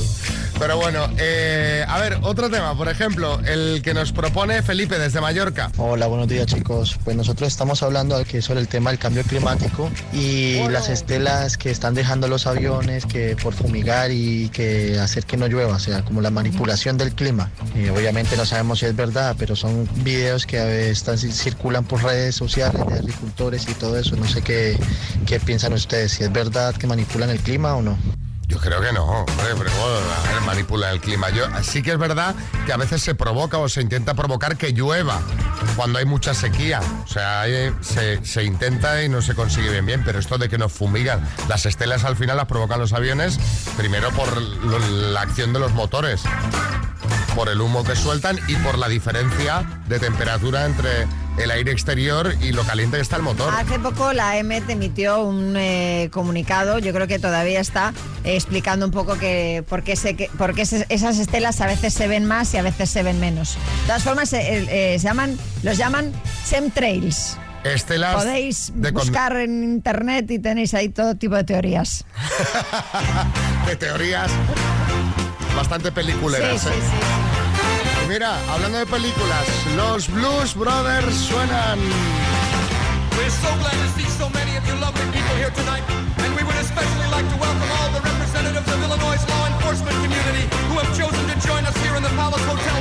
Pero 0.58 0.78
bueno, 0.78 1.06
eh, 1.18 1.84
a 1.86 2.00
ver, 2.00 2.18
otro 2.22 2.48
tema, 2.48 2.76
por 2.76 2.88
ejemplo, 2.88 3.38
el 3.40 3.82
que 3.82 3.92
nos 3.92 4.12
propone 4.12 4.62
Felipe 4.62 4.98
desde 4.98 5.20
Mallorca. 5.20 5.70
Hola, 5.76 6.06
buenos 6.06 6.28
días 6.28 6.46
chicos. 6.46 6.98
Pues 7.04 7.14
nosotros 7.14 7.48
estamos 7.48 7.82
hablando 7.82 8.16
aquí 8.16 8.40
sobre 8.40 8.60
el 8.60 8.68
tema 8.68 8.90
del 8.90 8.98
cambio 8.98 9.22
climático 9.24 9.90
y 10.14 10.66
las 10.68 10.88
estelas 10.88 11.58
que 11.58 11.70
están 11.70 11.94
dejando 11.94 12.26
los 12.26 12.46
aviones 12.46 13.04
que 13.04 13.36
por 13.42 13.52
fumigar 13.52 14.10
y 14.10 14.48
que 14.48 14.98
hacer 14.98 15.26
que 15.26 15.36
no 15.36 15.46
llueva, 15.46 15.76
o 15.76 15.78
sea, 15.78 16.02
como 16.02 16.22
la 16.22 16.30
manipulación 16.30 16.96
del 16.96 17.12
clima. 17.12 17.50
Y 17.74 17.88
obviamente 17.90 18.36
no 18.36 18.46
sabemos 18.46 18.78
si 18.78 18.86
es 18.86 18.96
verdad, 18.96 19.36
pero 19.38 19.56
son 19.56 19.86
videos 19.96 20.46
que 20.46 20.90
están, 20.90 21.18
circulan 21.18 21.84
por 21.84 22.02
redes 22.02 22.34
sociales 22.34 22.84
de 22.86 22.94
agricultores 22.94 23.68
y 23.68 23.74
todo 23.74 23.98
eso. 23.98 24.16
No 24.16 24.26
sé 24.26 24.40
qué, 24.40 24.78
qué 25.26 25.38
piensan 25.38 25.74
ustedes, 25.74 26.12
si 26.12 26.24
es 26.24 26.32
verdad 26.32 26.74
que 26.74 26.86
manipulan 26.86 27.28
el 27.28 27.40
clima 27.40 27.76
o 27.76 27.82
no. 27.82 27.98
Yo 28.48 28.58
creo 28.60 28.80
que 28.80 28.92
no, 28.92 29.04
hombre, 29.04 29.34
pero 29.58 29.70
¿cómo 29.72 29.86
a 29.86 30.32
ver, 30.32 30.40
manipula 30.46 30.90
el 30.92 31.00
clima? 31.00 31.30
Yo, 31.30 31.46
sí 31.62 31.82
que 31.82 31.90
es 31.92 31.98
verdad 31.98 32.34
que 32.64 32.72
a 32.72 32.76
veces 32.76 33.02
se 33.02 33.14
provoca 33.16 33.58
o 33.58 33.68
se 33.68 33.80
intenta 33.80 34.14
provocar 34.14 34.56
que 34.56 34.72
llueva 34.72 35.20
cuando 35.74 35.98
hay 35.98 36.04
mucha 36.04 36.32
sequía. 36.32 36.80
O 37.04 37.08
sea, 37.08 37.40
hay- 37.40 37.74
se, 37.80 38.24
se 38.24 38.44
intenta 38.44 39.02
y 39.02 39.08
no 39.08 39.20
se 39.20 39.34
consigue 39.34 39.70
bien 39.70 39.84
bien, 39.84 40.02
pero 40.04 40.20
esto 40.20 40.38
de 40.38 40.48
que 40.48 40.58
nos 40.58 40.72
fumigan, 40.72 41.26
las 41.48 41.66
estelas 41.66 42.04
al 42.04 42.14
final 42.16 42.36
las 42.36 42.46
provocan 42.46 42.78
los 42.78 42.92
aviones, 42.92 43.38
primero 43.76 44.10
por 44.12 44.40
la 44.40 45.22
acción 45.22 45.52
de 45.52 45.58
los 45.58 45.72
motores, 45.72 46.22
por 47.34 47.48
el 47.48 47.60
humo 47.60 47.82
que 47.84 47.96
sueltan 47.96 48.38
y 48.46 48.54
por 48.56 48.78
la 48.78 48.88
diferencia 48.88 49.82
de 49.88 49.98
temperatura 49.98 50.66
entre 50.66 51.06
el 51.38 51.50
aire 51.50 51.70
exterior 51.72 52.34
y 52.40 52.52
lo 52.52 52.64
caliente 52.64 52.96
que 52.96 53.02
está 53.02 53.16
el 53.16 53.22
motor. 53.22 53.52
Hace 53.54 53.78
poco 53.78 54.12
la 54.12 54.36
EMET 54.38 54.68
emitió 54.70 55.22
un 55.22 55.54
eh, 55.56 56.08
comunicado, 56.12 56.78
yo 56.78 56.92
creo 56.92 57.06
que 57.06 57.18
todavía 57.18 57.60
está 57.60 57.92
eh, 58.24 58.34
explicando 58.34 58.86
un 58.86 58.92
poco 58.92 59.16
que 59.18 59.62
por 59.68 59.82
qué, 59.82 59.96
se, 59.96 60.16
que- 60.16 60.30
por 60.38 60.54
qué 60.54 60.64
se- 60.66 60.86
esas 60.88 61.18
estelas 61.18 61.60
a 61.60 61.66
veces 61.66 61.92
se 61.94 62.06
ven 62.08 62.24
más 62.24 62.52
y 62.54 62.56
a 62.56 62.62
veces 62.62 62.88
se 62.90 63.02
ven 63.02 63.20
menos. 63.20 63.54
De 63.82 63.86
todas 63.88 64.02
formas, 64.02 64.32
eh, 64.32 64.66
eh, 64.94 64.98
se 64.98 65.04
llaman, 65.04 65.38
los 65.62 65.76
llaman 65.76 66.12
chemtrails. 66.48 67.36
Estelas 67.64 68.14
Podéis 68.14 68.72
de 68.76 68.92
buscar 68.92 69.36
en 69.36 69.64
internet 69.64 70.30
y 70.30 70.38
tenéis 70.38 70.72
ahí 70.74 70.88
todo 70.88 71.16
tipo 71.16 71.34
de 71.34 71.42
teorías. 71.44 72.04
de 73.66 73.74
teorías 73.76 74.30
bastante 75.56 75.90
peliculeras. 75.90 76.60
Sí, 76.62 76.68
sí, 76.68 76.74
¿eh? 76.74 77.25
Mira, 78.08 78.38
hablando 78.48 78.78
de 78.78 78.86
películas, 78.86 79.46
los 79.76 80.08
Blues 80.08 80.54
Brothers 80.54 81.12
suenan. 81.12 81.80
We're 83.18 83.30
so 83.30 83.50
glad 83.58 83.72
to 83.72 83.88
see 83.98 84.06
so 84.06 84.30
many 84.30 84.56
of 84.56 84.64
you 84.68 84.78
lovely 84.78 85.02
people 85.10 85.34
here 85.36 85.50
tonight. 85.50 85.82
And 86.22 86.30
we 86.36 86.44
would 86.44 86.54
especially 86.54 87.08
like 87.10 87.26
to 87.26 87.36
welcome 87.36 87.70
all 87.82 87.90
the 87.90 88.02
representatives 88.06 88.68
of 88.70 88.78
Illinois' 88.78 89.26
law 89.26 89.46
enforcement 89.50 89.96
community 90.06 90.46
who 90.70 90.78
have 90.78 90.90
chosen 90.96 91.26
to 91.26 91.36
join 91.42 91.66
us 91.66 91.76
here 91.82 91.96
in 91.96 92.02
the 92.02 92.14
Palace 92.14 92.44
Hotel 92.46 92.75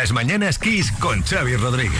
Las 0.00 0.12
mañanas 0.12 0.60
Kiss 0.60 0.92
con 0.92 1.24
Xavi 1.24 1.56
Rodríguez. 1.56 1.98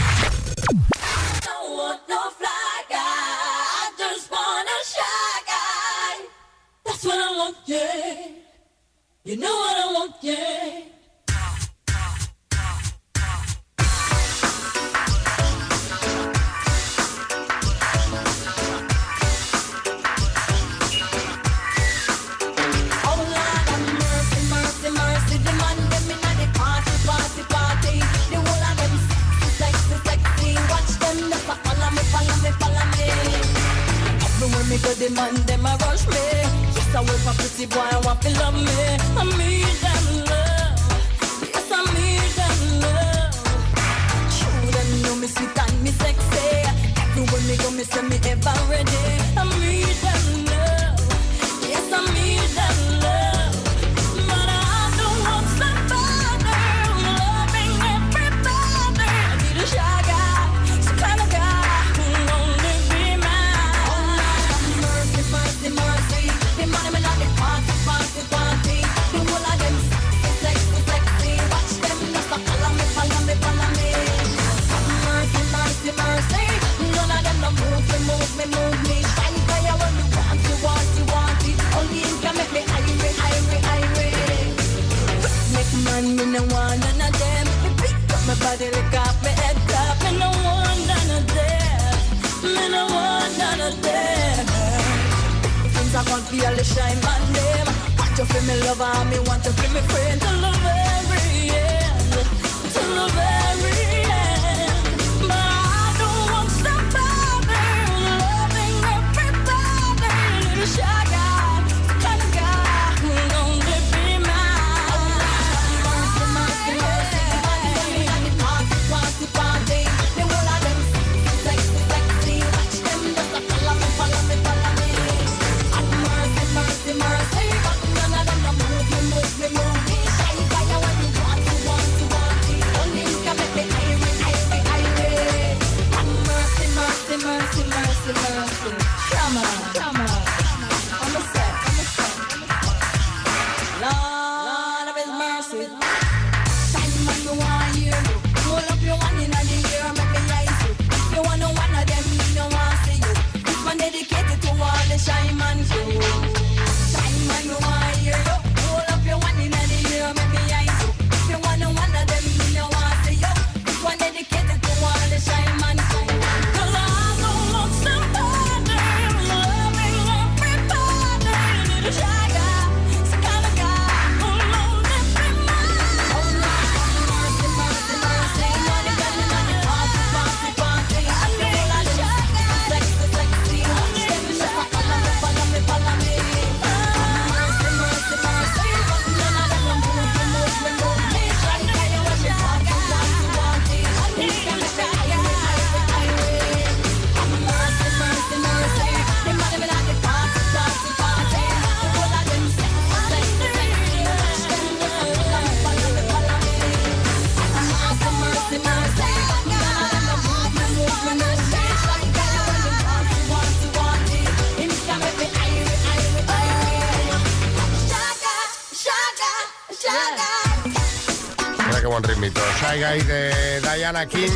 King, 224.09 224.31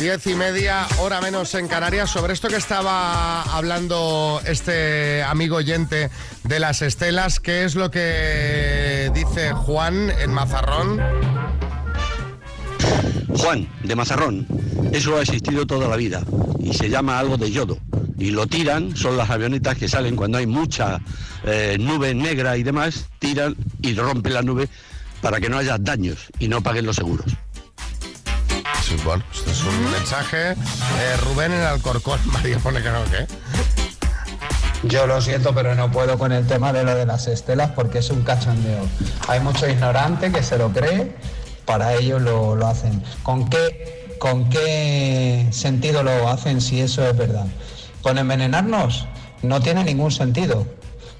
diez 0.00 0.26
y 0.26 0.34
media, 0.34 0.86
hora 0.98 1.20
menos 1.20 1.54
en 1.54 1.68
Canarias. 1.68 2.10
Sobre 2.10 2.32
esto 2.32 2.48
que 2.48 2.56
estaba 2.56 3.42
hablando 3.42 4.40
este 4.46 5.22
amigo 5.22 5.56
oyente 5.56 6.10
de 6.44 6.58
las 6.58 6.82
estelas, 6.82 7.38
¿qué 7.38 7.64
es 7.64 7.74
lo 7.74 7.90
que 7.90 9.10
dice 9.14 9.52
Juan 9.52 10.10
en 10.10 10.32
Mazarrón? 10.32 11.00
Juan, 13.36 13.68
de 13.82 13.96
Mazarrón, 13.96 14.46
eso 14.92 15.16
ha 15.16 15.22
existido 15.22 15.66
toda 15.66 15.88
la 15.88 15.96
vida 15.96 16.22
y 16.60 16.72
se 16.72 16.88
llama 16.88 17.18
algo 17.18 17.36
de 17.36 17.50
yodo. 17.50 17.78
Y 18.18 18.30
lo 18.30 18.46
tiran, 18.46 18.96
son 18.96 19.16
las 19.16 19.30
avionetas 19.30 19.76
que 19.76 19.88
salen 19.88 20.16
cuando 20.16 20.38
hay 20.38 20.46
mucha 20.46 21.00
eh, 21.44 21.76
nube 21.78 22.14
negra 22.14 22.56
y 22.56 22.62
demás, 22.62 23.06
tiran 23.18 23.56
y 23.80 23.94
rompen 23.94 24.34
la 24.34 24.42
nube 24.42 24.68
para 25.20 25.40
que 25.40 25.48
no 25.48 25.58
haya 25.58 25.76
daños 25.78 26.26
y 26.38 26.48
no 26.48 26.62
paguen 26.62 26.86
los 26.86 26.96
seguros. 26.96 27.26
Es 28.94 29.64
un 29.64 29.90
mensaje. 29.90 30.50
Eh, 30.50 31.16
Rubén 31.24 31.50
en 31.50 31.62
Alcorcón, 31.62 32.20
María 32.32 32.58
pone 32.58 32.82
que 32.82 32.90
no, 32.90 33.02
¿qué? 33.04 33.26
Yo 34.82 35.06
lo 35.06 35.20
siento, 35.22 35.54
pero 35.54 35.74
no 35.74 35.90
puedo 35.90 36.18
con 36.18 36.30
el 36.30 36.46
tema 36.46 36.74
de 36.74 36.84
lo 36.84 36.94
de 36.94 37.06
las 37.06 37.26
estelas 37.26 37.70
porque 37.70 37.98
es 37.98 38.10
un 38.10 38.22
cachondeo. 38.22 38.86
Hay 39.28 39.40
mucho 39.40 39.66
ignorante 39.66 40.30
que 40.30 40.42
se 40.42 40.58
lo 40.58 40.72
cree, 40.72 41.16
para 41.64 41.94
ello 41.94 42.18
lo, 42.18 42.54
lo 42.54 42.66
hacen. 42.66 43.02
¿Con 43.22 43.48
qué, 43.48 44.16
¿Con 44.18 44.50
qué 44.50 45.46
sentido 45.52 46.02
lo 46.02 46.28
hacen 46.28 46.60
si 46.60 46.80
eso 46.80 47.08
es 47.08 47.16
verdad? 47.16 47.46
¿Con 48.02 48.18
envenenarnos? 48.18 49.06
No 49.40 49.62
tiene 49.62 49.84
ningún 49.84 50.10
sentido. 50.10 50.66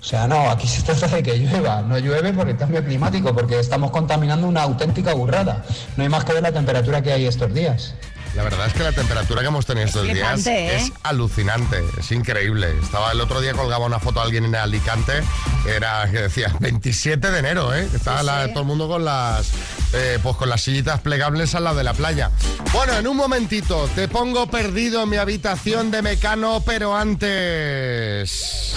O 0.02 0.04
sea, 0.04 0.26
no, 0.26 0.50
aquí 0.50 0.66
se 0.66 0.82
trata 0.82 1.06
de 1.06 1.22
que 1.22 1.38
llueva. 1.38 1.80
No 1.82 1.96
llueve 1.96 2.32
por 2.32 2.48
el 2.48 2.56
cambio 2.56 2.84
climático, 2.84 3.32
porque 3.32 3.60
estamos 3.60 3.92
contaminando 3.92 4.48
una 4.48 4.62
auténtica 4.62 5.14
burrada. 5.14 5.64
No 5.96 6.02
hay 6.02 6.08
más 6.08 6.24
que 6.24 6.32
ver 6.32 6.42
la 6.42 6.50
temperatura 6.52 7.00
que 7.02 7.12
hay 7.12 7.26
estos 7.26 7.54
días. 7.54 7.94
La 8.34 8.42
verdad 8.42 8.66
es 8.66 8.72
que 8.72 8.82
la 8.82 8.92
temperatura 8.92 9.42
que 9.42 9.48
hemos 9.48 9.66
tenido 9.66 9.86
estos 9.86 10.04
días 10.04 10.46
¿eh? 10.46 10.74
es 10.76 10.90
alucinante, 11.02 11.84
es 12.00 12.10
increíble. 12.12 12.66
Estaba 12.82 13.12
el 13.12 13.20
otro 13.20 13.42
día 13.42 13.52
colgaba 13.52 13.84
una 13.84 14.00
foto 14.00 14.20
a 14.20 14.22
alguien 14.24 14.46
en 14.46 14.56
Alicante, 14.56 15.22
era 15.68 16.08
que 16.10 16.22
decía 16.22 16.50
27 16.58 17.30
de 17.30 17.38
enero, 17.38 17.74
¿eh? 17.74 17.86
Estaba 17.94 18.22
la- 18.22 18.48
todo 18.48 18.60
el 18.60 18.66
mundo 18.66 18.88
con 18.88 19.04
las 19.04 19.50
eh, 19.92 20.18
pues 20.22 20.34
con 20.36 20.48
las 20.48 20.62
sillitas 20.62 21.00
plegables 21.02 21.54
al 21.54 21.64
lado 21.64 21.76
de 21.76 21.84
la 21.84 21.92
playa. 21.92 22.30
Bueno, 22.72 22.94
en 22.94 23.06
un 23.06 23.18
momentito 23.18 23.86
te 23.94 24.08
pongo 24.08 24.46
perdido 24.46 25.02
en 25.02 25.10
mi 25.10 25.18
habitación 25.18 25.90
de 25.90 26.00
Mecano, 26.00 26.62
pero 26.64 26.96
antes. 26.96 28.74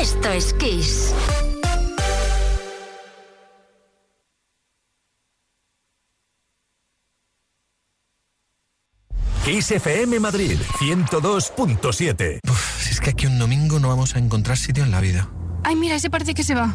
Esto 0.00 0.28
es 0.30 0.52
Kiss. 0.54 1.14
Kiss 9.44 9.70
FM 9.70 10.20
Madrid 10.20 10.58
102.7. 10.80 12.40
Si 12.78 12.90
es 12.90 13.00
que 13.00 13.10
aquí 13.10 13.26
un 13.26 13.38
domingo 13.38 13.78
no 13.78 13.88
vamos 13.88 14.16
a 14.16 14.18
encontrar 14.18 14.58
sitio 14.58 14.84
en 14.84 14.90
la 14.90 15.00
vida. 15.00 15.30
Ay, 15.64 15.76
mira, 15.76 15.94
ese 15.94 16.10
parece 16.10 16.34
que 16.34 16.42
se 16.42 16.54
va. 16.54 16.74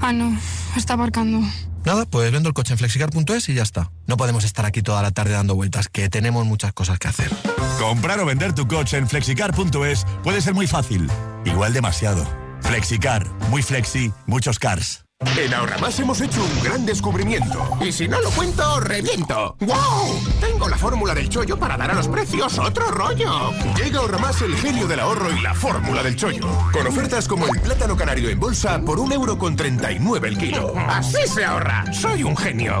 Ah, 0.00 0.12
no, 0.12 0.36
está 0.76 0.94
aparcando. 0.94 1.46
Nada, 1.84 2.04
pues 2.04 2.32
vendo 2.32 2.48
el 2.48 2.54
coche 2.54 2.72
en 2.72 2.78
flexicar.es 2.78 3.48
y 3.48 3.54
ya 3.54 3.62
está. 3.62 3.92
No 4.06 4.16
podemos 4.16 4.42
estar 4.42 4.66
aquí 4.66 4.82
toda 4.82 5.02
la 5.02 5.12
tarde 5.12 5.32
dando 5.32 5.54
vueltas, 5.54 5.88
que 5.88 6.08
tenemos 6.08 6.44
muchas 6.44 6.72
cosas 6.72 6.98
que 6.98 7.06
hacer. 7.06 7.30
Comprar 7.78 8.18
o 8.18 8.26
vender 8.26 8.54
tu 8.54 8.66
coche 8.66 8.96
en 8.96 9.08
flexicar.es 9.08 10.04
puede 10.24 10.40
ser 10.40 10.54
muy 10.54 10.66
fácil. 10.66 11.08
igual 11.44 11.72
demasiado. 11.72 12.26
Flexicar, 12.66 13.26
muy 13.50 13.62
flexi, 13.62 14.12
muchos 14.26 14.58
cars. 14.58 15.06
En 15.38 15.54
Ahorramás 15.54 15.98
hemos 15.98 16.20
hecho 16.20 16.44
un 16.44 16.62
gran 16.62 16.84
descubrimiento. 16.84 17.78
Y 17.80 17.90
si 17.90 18.06
no 18.06 18.20
lo 18.20 18.30
cuento, 18.30 18.80
reviento. 18.80 19.56
¡Wow! 19.60 20.20
Tengo 20.40 20.68
la 20.68 20.76
fórmula 20.76 21.14
del 21.14 21.28
chollo 21.30 21.58
para 21.58 21.76
dar 21.78 21.92
a 21.92 21.94
los 21.94 22.06
precios 22.08 22.58
otro 22.58 22.90
rollo. 22.90 23.52
Llega 23.76 24.00
Ahorramás 24.00 24.42
el 24.42 24.54
genio 24.56 24.86
del 24.86 25.00
ahorro 25.00 25.30
y 25.32 25.40
la 25.40 25.54
fórmula 25.54 26.02
del 26.02 26.16
chollo. 26.16 26.46
Con 26.72 26.86
ofertas 26.86 27.26
como 27.28 27.46
el 27.46 27.60
plátano 27.60 27.96
canario 27.96 28.28
en 28.28 28.38
bolsa 28.38 28.78
por 28.80 28.98
un 28.98 29.10
euro 29.12 29.38
con 29.38 29.56
39 29.56 30.28
el 30.28 30.36
kilo. 30.36 30.74
Así 30.76 31.26
se 31.26 31.44
ahorra. 31.44 31.90
Soy 31.94 32.24
un 32.24 32.36
genio. 32.36 32.80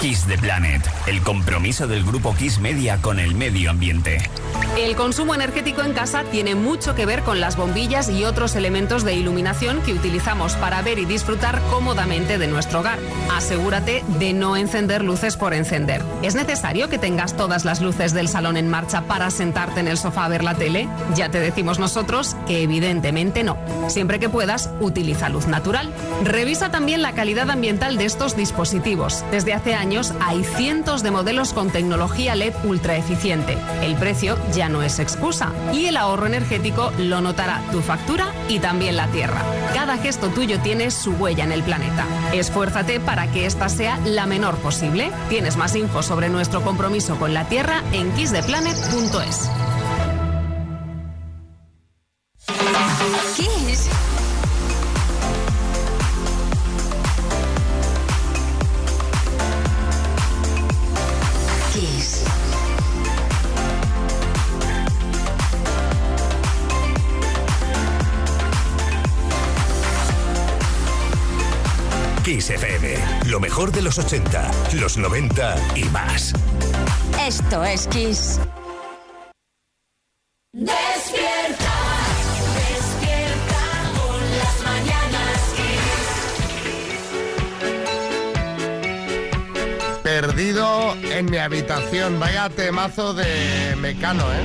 Kiss 0.00 0.26
the 0.26 0.36
Planet, 0.36 0.82
el 1.06 1.22
compromiso 1.22 1.86
del 1.86 2.04
grupo 2.04 2.34
Kiss 2.34 2.58
Media 2.58 3.00
con 3.00 3.18
el 3.18 3.34
medio 3.34 3.70
ambiente. 3.70 4.18
El 4.76 4.96
consumo 4.96 5.34
energético 5.34 5.82
en 5.82 5.92
casa 5.92 6.24
tiene 6.24 6.54
mucho 6.54 6.94
que 6.94 7.06
ver 7.06 7.22
con 7.22 7.40
las 7.40 7.56
bombillas 7.56 8.08
y 8.08 8.24
otros 8.24 8.56
elementos 8.56 9.04
de 9.04 9.14
iluminación 9.14 9.80
que 9.82 9.92
utilizamos 9.92 10.54
para 10.54 10.82
ver 10.82 10.98
y 10.98 11.04
disfrutar 11.04 11.60
cómodamente 11.70 12.38
de 12.38 12.48
nuestro 12.48 12.80
hogar. 12.80 12.98
Asegúrate 13.34 14.04
de 14.18 14.32
no 14.32 14.56
encender 14.56 15.04
luces 15.04 15.36
por 15.36 15.54
encender. 15.54 16.02
¿Es 16.22 16.34
necesario 16.34 16.88
que 16.88 16.98
tengas 16.98 17.36
todas 17.36 17.64
las 17.64 17.80
luces 17.80 18.12
del 18.12 18.28
salón 18.28 18.56
en 18.56 18.68
marcha 18.68 19.02
para 19.02 19.30
sentarte 19.30 19.80
en 19.80 19.88
el 19.88 19.96
sofá 19.96 20.24
a 20.24 20.28
ver 20.28 20.42
la 20.42 20.54
tele? 20.54 20.88
Ya 21.14 21.30
te 21.30 21.40
decimos 21.40 21.78
nosotros 21.78 22.36
que 22.46 22.62
evidentemente 22.62 23.44
no. 23.44 23.56
Siempre 23.88 24.18
que 24.18 24.28
puedas, 24.28 24.70
utiliza 24.80 25.28
luz 25.28 25.46
natural. 25.46 25.92
Revisa 26.24 26.70
también 26.70 27.00
la 27.00 27.12
calidad 27.12 27.48
ambiental 27.50 27.96
de 27.96 28.06
estos 28.06 28.36
dispositivos. 28.36 29.24
Desde 29.30 29.54
hace 29.54 29.74
años 29.74 29.83
hay 30.20 30.44
cientos 30.44 31.02
de 31.02 31.10
modelos 31.10 31.52
con 31.52 31.68
tecnología 31.68 32.34
LED 32.34 32.54
ultra 32.64 32.96
eficiente. 32.96 33.58
El 33.82 33.96
precio 33.96 34.38
ya 34.54 34.70
no 34.70 34.82
es 34.82 34.98
excusa 34.98 35.52
y 35.74 35.86
el 35.86 35.98
ahorro 35.98 36.26
energético 36.26 36.90
lo 36.98 37.20
notará 37.20 37.62
tu 37.70 37.82
factura 37.82 38.32
y 38.48 38.60
también 38.60 38.96
la 38.96 39.08
Tierra. 39.08 39.42
Cada 39.74 39.98
gesto 39.98 40.28
tuyo 40.28 40.58
tiene 40.60 40.90
su 40.90 41.12
huella 41.12 41.44
en 41.44 41.52
el 41.52 41.62
planeta. 41.62 42.06
Esfuérzate 42.32 42.98
para 42.98 43.30
que 43.30 43.44
esta 43.44 43.68
sea 43.68 43.98
la 44.06 44.24
menor 44.24 44.56
posible. 44.56 45.12
Tienes 45.28 45.58
más 45.58 45.76
info 45.76 46.02
sobre 46.02 46.30
nuestro 46.30 46.62
compromiso 46.62 47.16
con 47.16 47.34
la 47.34 47.44
Tierra 47.44 47.82
en 47.92 48.10
kisstheplanet.es. 48.12 49.50
los 73.96 74.06
80, 74.06 74.50
los 74.80 74.96
90 74.96 75.56
y 75.76 75.84
más. 75.84 76.32
Esto 77.20 77.62
es 77.62 77.86
Kiss. 77.86 78.40
Despierta, 80.52 81.74
despierta 82.56 83.60
con 83.96 84.20
las 84.38 84.62
mañanas 84.64 85.54
Perdido 90.02 90.96
en 91.12 91.26
mi 91.26 91.36
habitación. 91.36 92.18
Vaya 92.18 92.48
temazo 92.48 93.14
de 93.14 93.76
Mecano, 93.80 94.24
¿eh? 94.32 94.44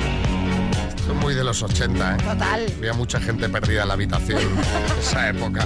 Esto 0.95 1.13
es 1.13 1.19
muy 1.19 1.33
de 1.33 1.43
los 1.43 1.63
80, 1.63 2.13
¿eh? 2.13 2.17
Total. 2.17 2.71
Había 2.77 2.93
mucha 2.93 3.19
gente 3.19 3.49
perdida 3.49 3.81
en 3.81 3.87
la 3.87 3.93
habitación 3.95 4.41
en 4.41 4.99
esa 4.99 5.29
época. 5.29 5.65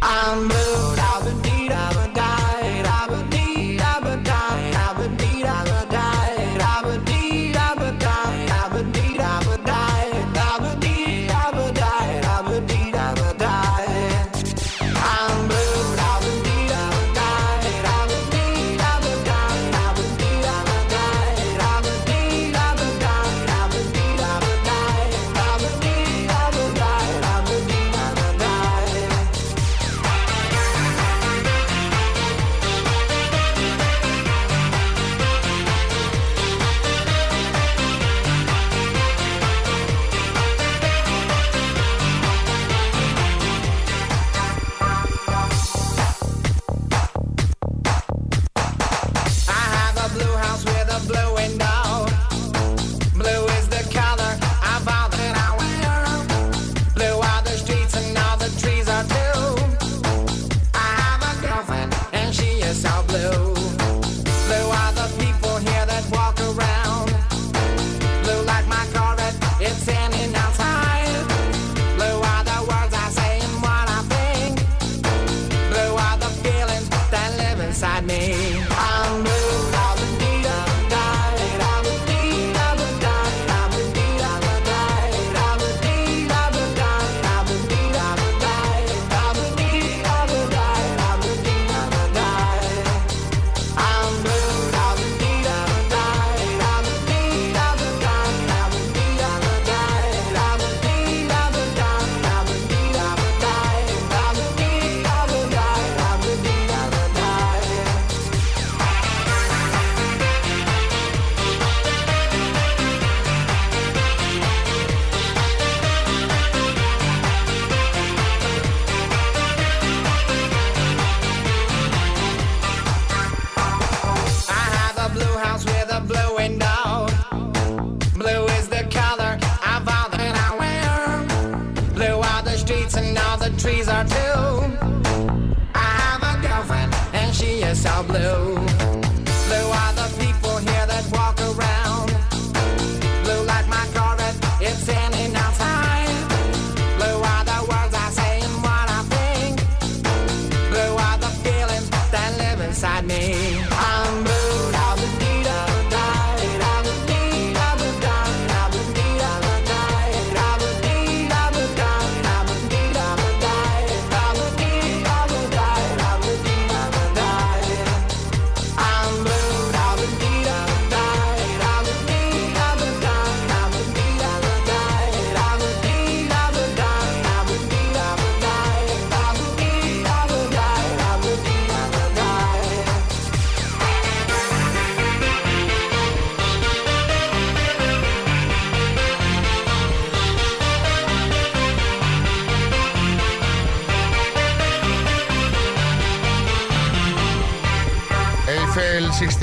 I'm 0.00 0.48
blue, 0.48 0.94
I've 0.98 1.24
been 1.24 1.47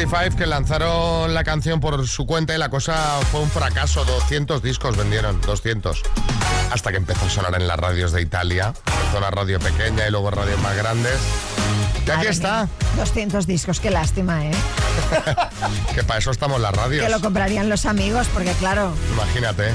25 0.06 0.38
que 0.38 0.46
lanzaron 0.46 1.34
la 1.34 1.44
canción 1.44 1.80
por 1.80 2.08
su 2.08 2.26
cuenta 2.26 2.54
y 2.54 2.58
la 2.58 2.70
cosa 2.70 3.20
fue 3.32 3.42
un 3.42 3.50
fracaso. 3.50 4.06
200 4.06 4.62
discos 4.62 4.96
vendieron, 4.98 5.42
200. 5.42 6.02
Hasta 6.72 6.92
que 6.92 6.98
empezó 6.98 7.26
a 7.26 7.30
sonar 7.30 7.60
en 7.60 7.68
las 7.68 7.78
radios 7.78 8.12
de 8.12 8.22
Italia. 8.22 8.74
Empezó 8.86 9.20
la 9.20 9.32
radio 9.32 9.60
pequeña 9.60 10.08
y 10.08 10.12
luego 10.12 10.32
radios 10.32 10.60
más 10.62 10.76
grandes. 10.76 11.18
Y 12.06 12.12
aquí 12.12 12.28
está. 12.28 12.68
200 12.98 13.48
discos, 13.48 13.80
qué 13.80 13.90
lástima, 13.90 14.46
¿eh? 14.46 14.52
que 15.96 16.04
para 16.04 16.20
eso 16.20 16.32
estamos 16.32 16.62
las 16.62 16.74
radios. 16.76 17.04
Que 17.04 17.12
lo 17.12 17.20
comprarían 17.20 17.70
los 17.70 17.86
amigos, 17.86 18.28
porque 18.34 18.52
claro. 18.54 18.94
Imagínate. 19.14 19.74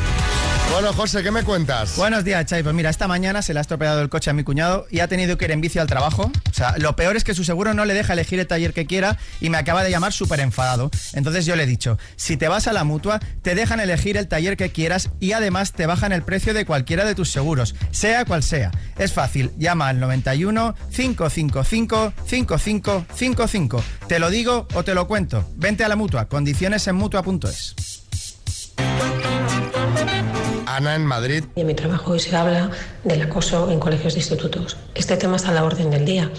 Bueno, 0.73 0.93
José, 0.93 1.23
¿qué 1.23 1.33
me 1.33 1.43
cuentas? 1.43 1.97
Buenos 1.97 2.25
días, 2.25 2.47
Chay. 2.47 2.63
Pues 2.63 2.75
mira, 2.75 2.91
esta 2.91 3.09
mañana 3.09 3.43
se 3.43 3.53
le 3.53 3.59
ha 3.59 3.63
estropeado 3.63 4.01
el 4.01 4.09
coche 4.09 4.31
a 4.31 4.33
mi 4.33 4.45
cuñado 4.45 4.87
y 4.91 5.01
ha 5.01 5.09
tenido 5.09 5.37
que 5.37 5.45
ir 5.47 5.51
en 5.51 5.61
bici 5.61 5.79
al 5.79 5.89
trabajo. 5.89 6.31
O 6.49 6.55
sea, 6.55 6.77
lo 6.79 6.95
peor 6.95 7.17
es 7.17 7.25
que 7.25 7.35
su 7.35 7.45
seguro 7.45 7.75
no 7.75 7.85
le 7.85 7.93
deja 7.93 8.13
elegir 8.13 8.39
el 8.39 8.47
taller 8.47 8.73
que 8.73 8.87
quiera 8.87 9.19
y 9.41 9.51
me 9.51 9.59
acaba 9.59 9.83
de 9.83 9.91
llamar 9.91 10.13
súper 10.13 10.39
enfadado. 10.41 10.91
Entonces 11.13 11.45
yo 11.45 11.57
le 11.57 11.65
he 11.65 11.67
dicho, 11.67 11.99
si 12.17 12.37
te 12.37 12.49
vas 12.49 12.69
a 12.69 12.73
la 12.73 12.85
mutua, 12.85 13.21
te 13.43 13.55
dejan 13.57 13.81
elegir 13.81 14.17
el 14.17 14.29
taller 14.29 14.57
que 14.57 14.71
quieras 14.71 15.11
y 15.19 15.33
además 15.33 15.73
te 15.73 15.87
bajan 15.87 16.13
el 16.13 16.23
precio 16.23 16.55
de 16.55 16.65
cualquiera 16.65 17.05
de 17.05 17.17
tus 17.17 17.31
seguros, 17.31 17.75
sea 17.91 18.25
cual 18.25 18.43
sea. 18.43 18.71
Es 18.97 19.13
fácil, 19.13 19.51
llama 19.59 19.89
al 19.89 19.99
91 19.99 20.77
555 20.95 22.13
5555. 22.27 23.85
Te 24.07 24.19
lo 24.19 24.31
digo 24.31 24.69
o 24.75 24.85
te 24.85 24.95
lo 24.95 25.09
cuento. 25.09 25.45
Vente 25.57 25.85
a 25.85 25.89
la 25.89 25.97
mutua, 25.97 26.29
condiciones 26.29 26.87
en 26.87 26.95
mutua.es. 26.95 27.75
Ana 30.77 30.95
en 30.95 31.05
Madrid. 31.05 31.45
En 31.57 31.67
mi 31.67 31.75
trabajo 31.75 32.13
hoy 32.13 32.21
se 32.21 32.35
habla 32.37 32.71
del 33.03 33.23
acoso 33.23 33.71
en 33.71 33.81
colegios 33.81 34.15
de 34.15 34.21
institutos. 34.21 34.77
Este 34.95 35.17
tema 35.17 35.37
está 35.37 35.51
a 35.51 35.55
la 35.55 35.65
orden 35.65 35.91
del 35.91 36.05
día. 36.05 36.31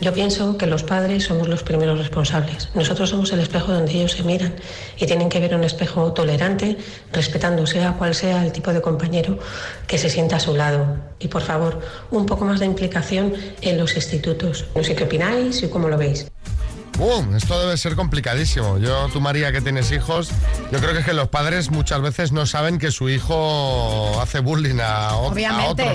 Yo 0.00 0.12
pienso 0.12 0.56
que 0.56 0.66
los 0.66 0.84
padres 0.84 1.24
somos 1.24 1.48
los 1.48 1.64
primeros 1.64 1.98
responsables. 1.98 2.68
Nosotros 2.74 3.10
somos 3.10 3.32
el 3.32 3.40
espejo 3.40 3.72
donde 3.72 3.92
ellos 3.92 4.12
se 4.12 4.22
miran 4.22 4.54
y 4.96 5.06
tienen 5.06 5.28
que 5.28 5.40
ver 5.40 5.56
un 5.56 5.64
espejo 5.64 6.12
tolerante, 6.12 6.78
respetando 7.12 7.66
sea 7.66 7.94
cual 7.94 8.14
sea 8.14 8.44
el 8.44 8.52
tipo 8.52 8.72
de 8.72 8.80
compañero 8.80 9.38
que 9.88 9.98
se 9.98 10.08
sienta 10.08 10.36
a 10.36 10.40
su 10.40 10.54
lado. 10.54 10.96
Y 11.18 11.26
por 11.26 11.42
favor, 11.42 11.80
un 12.12 12.26
poco 12.26 12.44
más 12.44 12.60
de 12.60 12.66
implicación 12.66 13.34
en 13.60 13.76
los 13.76 13.96
institutos. 13.96 14.66
No 14.76 14.84
sé 14.84 14.94
qué 14.94 15.04
opináis 15.04 15.62
y 15.64 15.68
cómo 15.68 15.88
lo 15.88 15.98
veis. 15.98 16.30
Esto 17.34 17.58
debe 17.60 17.76
ser 17.78 17.96
complicadísimo. 17.96 18.78
Yo, 18.78 19.08
tú 19.12 19.20
María, 19.22 19.52
que 19.52 19.60
tienes 19.62 19.90
hijos, 19.90 20.30
yo 20.70 20.78
creo 20.80 20.92
que 20.92 20.98
es 20.98 21.04
que 21.06 21.14
los 21.14 21.28
padres 21.28 21.70
muchas 21.70 22.02
veces 22.02 22.30
no 22.30 22.44
saben 22.44 22.78
que 22.78 22.90
su 22.90 23.08
hijo 23.08 24.20
hace 24.20 24.40
bullying 24.40 24.78
a, 24.82 25.16
otros 25.16 25.38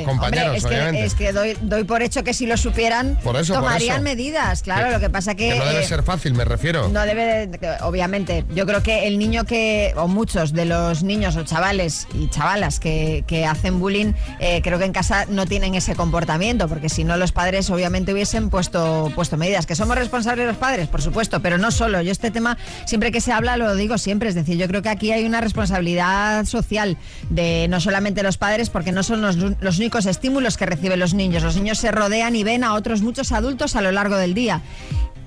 compañeros, 0.04 0.08
hombre, 0.08 0.58
es 0.58 0.66
obviamente. 0.66 1.00
que, 1.00 1.06
es 1.06 1.14
que 1.14 1.32
doy, 1.32 1.58
doy 1.62 1.84
por 1.84 2.02
hecho 2.02 2.24
que 2.24 2.34
si 2.34 2.48
lo 2.48 2.58
supieran, 2.58 3.20
Por 3.24 3.36
eso, 3.36 3.54
por 3.54 3.64
tomarían 3.64 3.98
eso. 3.98 4.04
medidas. 4.04 4.64
Claro, 4.64 4.88
Que- 4.88 4.94
lo 4.94 5.00
que 5.00 5.10
pasa 5.12 5.36
que... 5.36 5.50
que 5.50 5.60
no 5.60 5.66
debe 5.66 5.84
eh, 5.84 5.88
ser 5.88 6.02
fácil, 6.04 6.34
me 6.34 6.44
refiero. 6.44 6.90
No 6.90 7.02
debe, 7.02 7.50
obviamente. 7.82 8.44
Yo 8.56 8.66
creo 8.66 8.82
que 8.82 9.08
el 9.08 9.20
niño 9.20 9.44
que, 9.46 9.94
o 9.98 10.08
muchos 10.08 10.54
de 10.54 10.66
los 10.66 11.04
niños 11.04 11.36
o 11.36 11.44
chavales 11.44 12.08
y 12.16 12.30
chavalas 12.30 12.80
que, 12.80 13.24
que 13.28 13.46
hacen 13.46 13.80
bullying, 13.80 14.14
eh, 14.40 14.62
creo 14.64 14.80
que 14.80 14.86
en 14.86 14.94
casa 14.94 15.26
no 15.30 15.46
tienen 15.46 15.76
ese 15.76 15.96
comportamiento, 15.96 16.68
porque 16.68 16.90
si 16.90 17.04
no 17.04 17.16
los 17.18 17.32
padres 17.32 17.70
obviamente 17.70 18.12
hubiesen 18.12 18.50
puesto, 18.50 19.12
puesto 19.14 19.38
medidas. 19.38 19.66
Que 19.68 19.76
somos 19.76 19.96
responsables 19.96 20.48
los 20.48 20.58
padres, 20.58 20.85
por 20.88 21.02
supuesto, 21.02 21.42
pero 21.42 21.58
no 21.58 21.72
solo. 21.72 22.02
Yo 22.02 22.12
este 22.12 22.32
tema, 22.32 22.58
siempre 22.86 23.12
que 23.12 23.22
se 23.22 23.32
habla, 23.32 23.58
lo 23.58 23.76
digo 23.76 23.98
siempre. 23.98 24.30
Es 24.30 24.36
decir, 24.36 24.58
yo 24.58 24.68
creo 24.68 24.82
que 24.82 24.90
aquí 24.90 25.12
hay 25.12 25.26
una 25.26 25.42
responsabilidad 25.42 26.46
social 26.46 26.98
de 27.30 27.68
no 27.70 27.80
solamente 27.80 28.24
los 28.24 28.38
padres, 28.38 28.70
porque 28.70 28.92
no 28.92 29.04
son 29.04 29.22
los, 29.22 29.38
los 29.38 29.78
únicos 29.78 30.06
estímulos 30.06 30.58
que 30.58 30.66
reciben 30.66 31.00
los 31.00 31.14
niños. 31.14 31.44
Los 31.44 31.56
niños 31.56 31.78
se 31.78 31.92
rodean 31.92 32.36
y 32.36 32.44
ven 32.44 32.64
a 32.64 32.74
otros 32.74 33.02
muchos 33.02 33.32
adultos 33.32 33.76
a 33.76 33.82
lo 33.82 33.92
largo 33.92 34.18
del 34.18 34.34
día. 34.34 34.62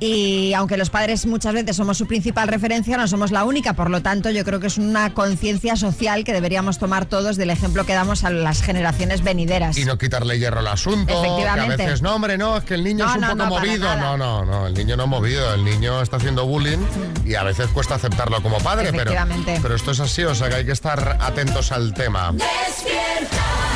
Y 0.00 0.52
aunque 0.54 0.76
los 0.76 0.90
padres 0.90 1.26
muchas 1.26 1.52
veces 1.54 1.76
somos 1.76 1.98
su 1.98 2.06
principal 2.06 2.46
referencia, 2.48 2.96
no 2.96 3.08
somos 3.08 3.32
la 3.32 3.44
única. 3.44 3.72
Por 3.72 3.90
lo 3.90 4.00
tanto, 4.00 4.30
yo 4.30 4.44
creo 4.44 4.60
que 4.60 4.68
es 4.68 4.78
una 4.78 5.12
conciencia 5.12 5.74
social 5.76 6.24
que 6.24 6.32
deberíamos 6.32 6.78
tomar 6.78 7.06
todos 7.06 7.36
del 7.36 7.50
ejemplo 7.50 7.84
que 7.84 7.94
damos 7.94 8.22
a 8.24 8.30
las 8.30 8.62
generaciones 8.62 9.24
venideras. 9.24 9.76
Y 9.76 9.84
no 9.84 9.98
quitarle 9.98 10.38
hierro 10.38 10.60
al 10.60 10.68
asunto. 10.68 11.06
Que 11.06 11.28
a 11.28 11.32
Efectivamente. 11.34 11.76
veces, 11.84 12.02
no, 12.02 12.14
hombre, 12.14 12.38
no, 12.38 12.56
es 12.58 12.64
que 12.64 12.74
el 12.74 12.84
niño 12.84 13.04
No, 13.06 13.10
es 13.10 13.16
un 13.16 13.20
no, 13.22 13.28
poco 13.28 13.44
no, 13.44 13.50
movido. 13.50 13.96
No, 13.96 14.16
no, 14.16 14.44
no, 14.44 14.66
el 14.68 14.74
niño 14.74 14.96
no 14.96 15.04
es 15.04 15.08
movido. 15.08 15.54
El 15.54 15.64
niño 15.64 16.00
está 16.00 16.16
haciendo 16.18 16.46
bullying 16.46 16.78
y 17.24 17.34
a 17.34 17.42
veces 17.42 17.66
cuesta 17.68 17.96
aceptarlo 17.96 18.40
como 18.42 18.58
padre, 18.58 18.90
pero, 18.92 19.10
Efectivamente. 19.10 19.58
pero 19.60 19.74
esto 19.74 19.90
es 19.90 20.00
así, 20.00 20.22
o 20.24 20.34
sea 20.34 20.48
que 20.48 20.54
hay 20.56 20.64
que 20.64 20.72
estar 20.72 21.18
atentos 21.20 21.72
al 21.72 21.92
tema. 21.94 22.32
Despierta 22.32 23.67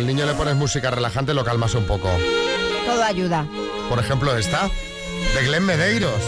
al 0.00 0.06
niño 0.06 0.24
le 0.24 0.32
pones 0.32 0.56
música 0.56 0.90
relajante, 0.90 1.34
lo 1.34 1.44
calmas 1.44 1.74
un 1.74 1.84
poco. 1.84 2.08
Todo 2.86 3.04
ayuda. 3.04 3.46
Por 3.90 3.98
ejemplo, 3.98 4.34
esta, 4.34 4.70
de 5.34 5.46
Glenn 5.46 5.66
Medeiros. 5.66 6.22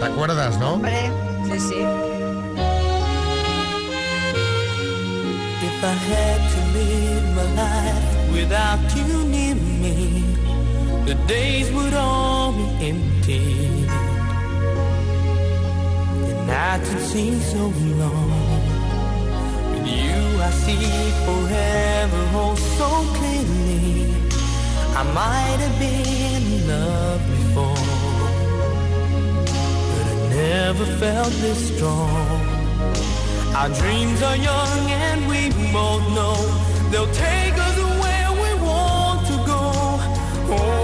¿Te 0.00 0.06
acuerdas, 0.06 0.58
no? 0.58 0.74
Hombre, 0.74 1.10
sí, 1.44 1.60
sí. 1.60 1.74
If 5.66 5.84
I 5.84 5.92
had 6.08 6.40
to 6.54 6.60
live 6.78 7.24
my 7.34 7.44
life 7.60 8.32
without 8.32 8.80
you 8.96 9.24
near 9.28 9.54
me, 9.54 10.24
the 11.04 11.14
days 11.26 11.70
would 11.72 11.92
all 11.92 12.52
be 12.52 12.88
empty. 12.88 13.86
The 16.26 16.34
nights 16.46 16.88
would 16.88 17.02
seem 17.02 17.38
so 17.42 17.70
long. 17.98 18.43
I 20.46 20.50
see 20.50 21.10
forever 21.24 22.22
oh 22.34 22.54
so 22.76 22.88
clearly. 23.16 24.12
I 24.94 25.02
might 25.20 25.58
have 25.64 25.78
been 25.78 26.42
in 26.52 26.68
love 26.68 27.20
before, 27.34 27.86
but 29.90 30.06
I 30.12 30.16
never 30.36 30.84
felt 31.00 31.32
this 31.44 31.60
strong. 31.74 32.42
Our 33.56 33.70
dreams 33.80 34.20
are 34.20 34.36
young 34.36 34.82
and 35.08 35.26
we 35.32 35.48
both 35.72 36.04
know 36.16 36.36
they'll 36.90 37.14
take 37.14 37.56
us 37.68 37.76
where 38.02 38.30
we 38.42 38.50
want 38.68 39.26
to 39.30 39.36
go. 39.52 39.62
Hold 40.50 40.83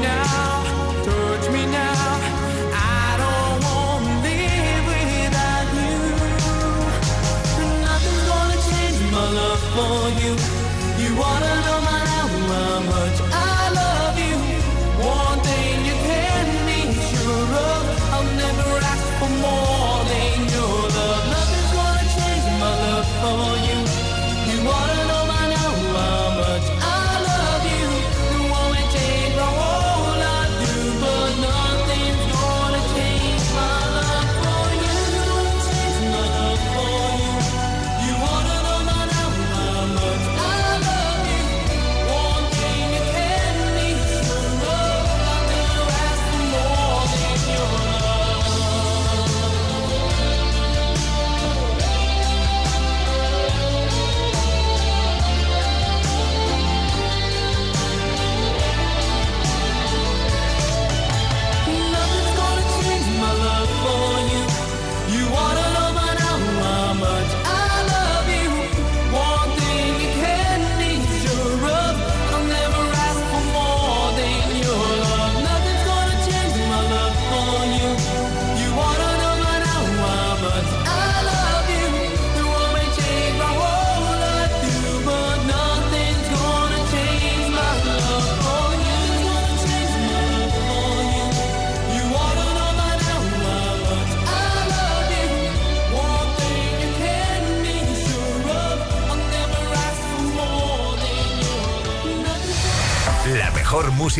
now, 0.00 0.45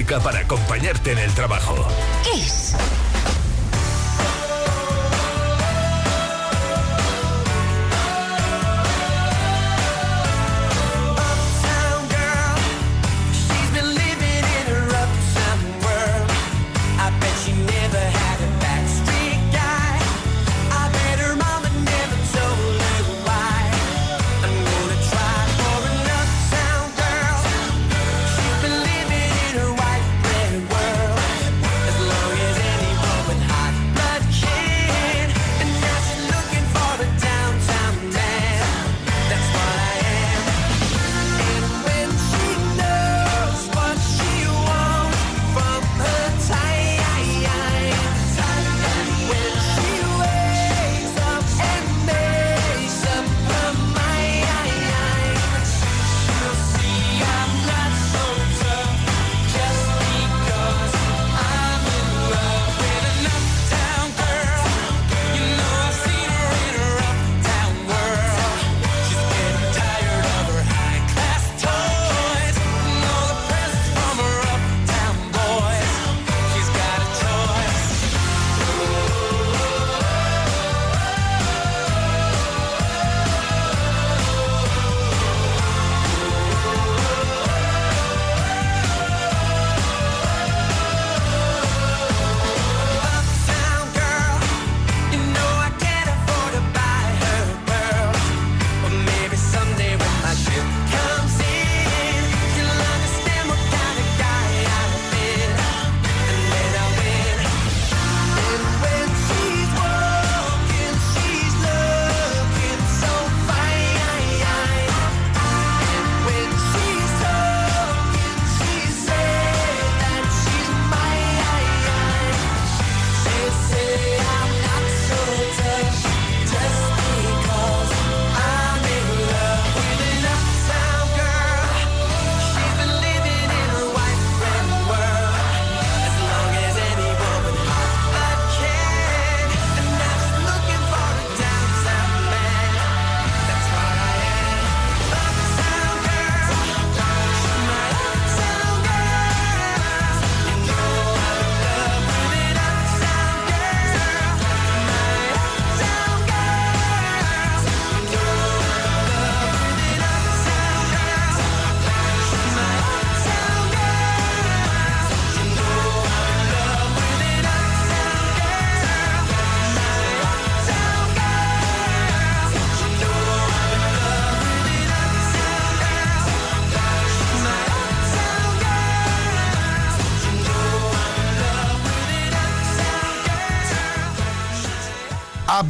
para 0.05 0.41
acompañarte 0.41 1.13
en 1.13 1.19
el 1.19 1.33
trabajo. 1.33 1.75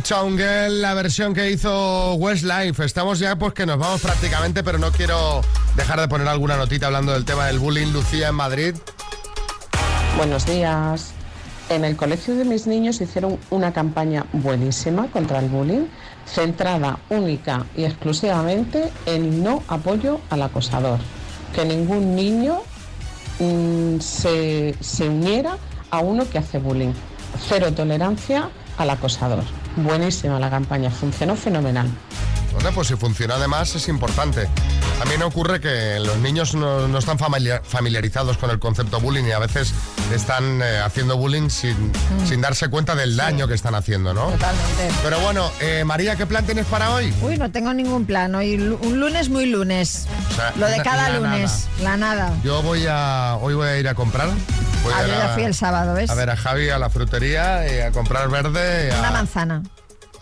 Girl, 0.09 0.83
la 0.83 0.95
versión 0.95 1.35
que 1.35 1.51
hizo 1.51 2.15
Westlife. 2.15 2.85
Estamos 2.85 3.19
ya 3.19 3.35
pues 3.37 3.55
que 3.55 3.67
nos 3.67 3.77
vamos 3.77 4.01
prácticamente, 4.01 4.63
pero 4.63 4.79
no 4.79 4.93
quiero 4.93 5.41
dejar 5.75 5.99
de 5.99 6.07
poner 6.07 6.29
alguna 6.29 6.57
notita 6.57 6.87
hablando 6.87 7.13
del 7.13 7.25
tema 7.25 7.47
del 7.47 7.59
bullying. 7.59 7.89
Lucía 7.89 8.29
en 8.29 8.37
Madrid. 8.37 8.77
Buenos 10.17 10.47
días. 10.47 11.11
En 11.71 11.85
el 11.85 11.97
colegio 11.97 12.37
de 12.37 12.45
mis 12.45 12.69
niños 12.69 13.01
hicieron 13.01 13.37
una 13.51 13.73
campaña 13.73 14.27
buenísima 14.33 15.09
contra 15.09 15.41
el 15.41 15.49
bullying, 15.49 15.87
centrada 16.25 17.01
única 17.11 17.67
y 17.77 17.83
exclusivamente 17.83 18.93
en 19.07 19.43
no 19.43 19.65
apoyo 19.67 20.21
al 20.31 20.43
acosador. 20.43 21.01
Que 21.53 21.65
ningún 21.65 22.15
niño 22.15 22.61
mm, 23.41 23.99
se, 23.99 24.77
se 24.79 25.09
uniera 25.09 25.59
a 25.91 25.99
uno 25.99 26.31
que 26.31 26.39
hace 26.39 26.59
bullying. 26.59 26.93
Cero 27.49 27.73
tolerancia 27.73 28.51
al 28.79 28.91
acosador. 28.91 29.43
Buenísima 29.77 30.39
la 30.41 30.51
campaña, 30.51 30.91
funcionó 30.91 31.37
fenomenal. 31.37 31.89
Bueno, 32.53 32.71
pues 32.73 32.89
si 32.89 32.97
funciona 32.97 33.35
además 33.35 33.75
es 33.75 33.87
importante. 33.89 34.49
También 34.99 35.23
ocurre 35.23 35.61
que 35.61 35.99
los 36.01 36.17
niños 36.19 36.55
no, 36.55 36.89
no 36.89 36.99
están 36.99 37.19
familiar- 37.19 37.61
familiarizados 37.63 38.39
con 38.39 38.49
el 38.51 38.59
concepto 38.59 38.99
bullying 38.99 39.25
y 39.25 39.33
a 39.33 39.39
veces 39.39 39.75
están 40.15 40.63
eh, 40.63 40.79
haciendo 40.79 41.19
bullying 41.19 41.51
sin, 41.51 41.93
sin 42.27 42.41
darse 42.41 42.69
cuenta 42.69 42.95
del 42.95 43.15
daño 43.15 43.47
que 43.47 43.53
están 43.53 43.75
haciendo, 43.75 44.15
¿no? 44.15 44.29
Totalmente. 44.31 44.89
Pero 45.03 45.21
bueno, 45.21 45.51
eh, 45.61 45.85
María, 45.85 46.17
¿qué 46.17 46.25
plan 46.25 46.47
tienes 46.47 46.65
para 46.65 46.93
hoy? 46.95 47.13
Uy, 47.21 47.37
no 47.37 47.51
tengo 47.51 47.75
ningún 47.75 48.07
plan. 48.07 48.35
Hoy 48.35 48.55
un 48.57 49.01
lunes 49.01 49.29
muy 49.29 49.45
lunes. 49.45 50.07
O 50.33 50.35
sea, 50.35 50.55
Lo 50.57 50.67
de 50.67 50.81
cada 50.81 51.11
la 51.11 51.19
lunes. 51.19 51.67
La 51.83 51.99
nada. 51.99 52.33
Yo 52.43 52.63
voy 52.63 52.87
a, 52.89 53.37
hoy 53.43 53.53
voy 53.53 53.69
a 53.69 53.77
ir 53.77 53.87
a 53.89 53.95
comprar. 53.95 54.31
A 54.95 55.03
yo 55.03 55.09
ya 55.09 55.29
fui 55.35 55.43
el 55.45 55.55
sábado, 55.55 55.95
¿ves? 55.95 56.11
A 56.11 56.15
ver 56.15 56.31
a 56.31 56.37
Javi 56.37 56.71
a 56.71 56.79
la 56.79 56.91
frutería 56.91 57.67
y 57.73 57.81
a 57.81 57.93
comprar 57.93 58.29
verde, 58.29 58.93
Una 58.99 59.09
a, 59.09 59.13
manzana. 59.13 59.63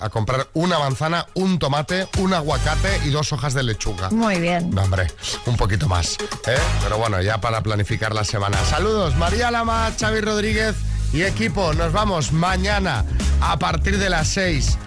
a 0.00 0.08
comprar 0.10 0.48
una 0.54 0.78
manzana, 0.78 1.26
un 1.34 1.58
tomate, 1.58 2.08
un 2.18 2.34
aguacate 2.34 3.00
y 3.04 3.10
dos 3.10 3.32
hojas 3.32 3.54
de 3.54 3.62
lechuga. 3.62 4.10
Muy 4.10 4.40
bien. 4.40 4.70
No, 4.70 4.82
hombre, 4.82 5.06
un 5.46 5.56
poquito 5.56 5.88
más. 5.88 6.16
¿eh? 6.46 6.56
Pero 6.82 6.98
bueno, 6.98 7.20
ya 7.22 7.38
para 7.40 7.62
planificar 7.62 8.14
la 8.14 8.24
semana. 8.24 8.58
Saludos, 8.68 9.14
María 9.16 9.50
Lama, 9.50 9.90
Xavi 9.98 10.20
Rodríguez 10.20 10.74
y 11.12 11.22
equipo. 11.22 11.72
Nos 11.74 11.92
vamos 11.92 12.32
mañana 12.32 13.04
a 13.40 13.58
partir 13.58 13.98
de 13.98 14.10
las 14.10 14.28
6. 14.28 14.78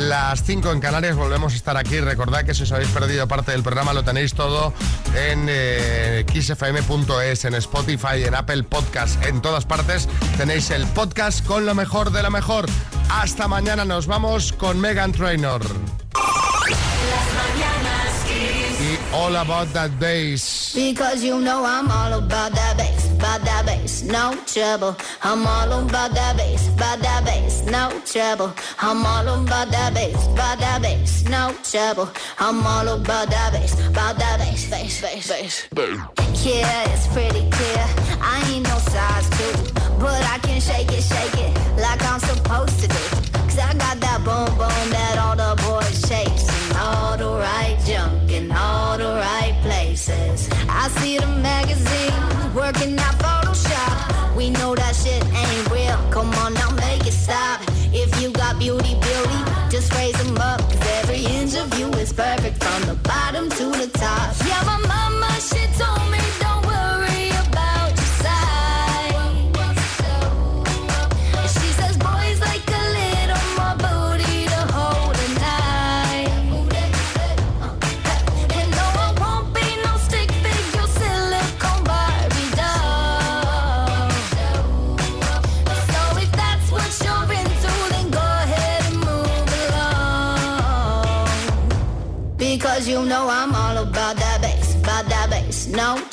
Las 0.00 0.42
5 0.42 0.72
en 0.72 0.80
Canarias 0.80 1.16
volvemos 1.16 1.54
a 1.54 1.56
estar 1.56 1.76
aquí. 1.76 2.00
Recordad 2.00 2.44
que 2.44 2.54
si 2.54 2.64
os 2.64 2.72
habéis 2.72 2.90
perdido 2.90 3.26
parte 3.26 3.52
del 3.52 3.62
programa 3.62 3.94
lo 3.94 4.04
tenéis 4.04 4.34
todo 4.34 4.74
en 5.14 5.46
eh, 5.48 6.24
kissfm.es, 6.30 7.44
en 7.44 7.54
Spotify, 7.54 8.24
en 8.24 8.34
Apple 8.34 8.62
Podcast, 8.64 9.24
en 9.24 9.40
todas 9.40 9.64
partes. 9.64 10.08
Tenéis 10.36 10.70
el 10.70 10.86
podcast 10.88 11.44
con 11.46 11.64
lo 11.64 11.74
mejor 11.74 12.10
de 12.10 12.22
lo 12.22 12.30
mejor. 12.30 12.66
Hasta 13.08 13.48
mañana 13.48 13.84
nos 13.84 14.06
vamos 14.06 14.52
con 14.52 14.78
Megan 14.80 15.12
Trainor. 15.12 15.62
All 19.16 19.34
About 19.34 19.68
That 19.68 19.98
Bass. 19.98 20.74
Because 20.74 21.24
you 21.24 21.40
know 21.40 21.64
I'm 21.64 21.90
all 21.90 22.18
about 22.18 22.52
that 22.52 22.76
bass, 22.76 23.10
about 23.12 23.40
that 23.46 23.64
bass, 23.64 24.02
no 24.02 24.36
trouble. 24.44 24.94
I'm 25.22 25.46
all 25.46 25.72
about 25.72 26.12
that 26.12 26.36
bass, 26.36 26.68
about 26.68 26.98
that 27.00 27.24
bass, 27.24 27.64
no 27.64 27.98
trouble. 28.04 28.52
I'm 28.78 29.06
all 29.06 29.26
about 29.26 29.70
that 29.70 29.94
bass, 29.94 30.22
about 30.26 30.58
that 30.58 30.82
bass, 30.82 31.24
no 31.30 31.54
trouble. 31.64 32.10
I'm 32.38 32.66
all 32.66 32.88
about 32.88 33.30
that 33.30 33.52
bass, 33.54 33.72
about 33.88 34.18
that 34.18 34.38
bass, 34.38 34.68
bass, 34.68 35.00
bass, 35.00 35.30
bass. 35.30 35.66
Yeah, 36.44 36.92
it's 36.92 37.06
pretty 37.08 37.48
clear. 37.48 37.84
I 38.20 38.44
ain't 38.52 38.64
no 38.64 38.76
size 38.92 39.30
two, 39.30 39.72
but 39.98 40.22
I 40.28 40.38
can 40.42 40.60
shake 40.60 40.92
it, 40.92 41.02
shake 41.02 41.38
it 41.40 41.56
like 41.80 42.02
I'm 42.04 42.20
supposed 42.20 42.80
to 42.80 42.88
do. 42.88 43.05
Beauty, 58.54 59.05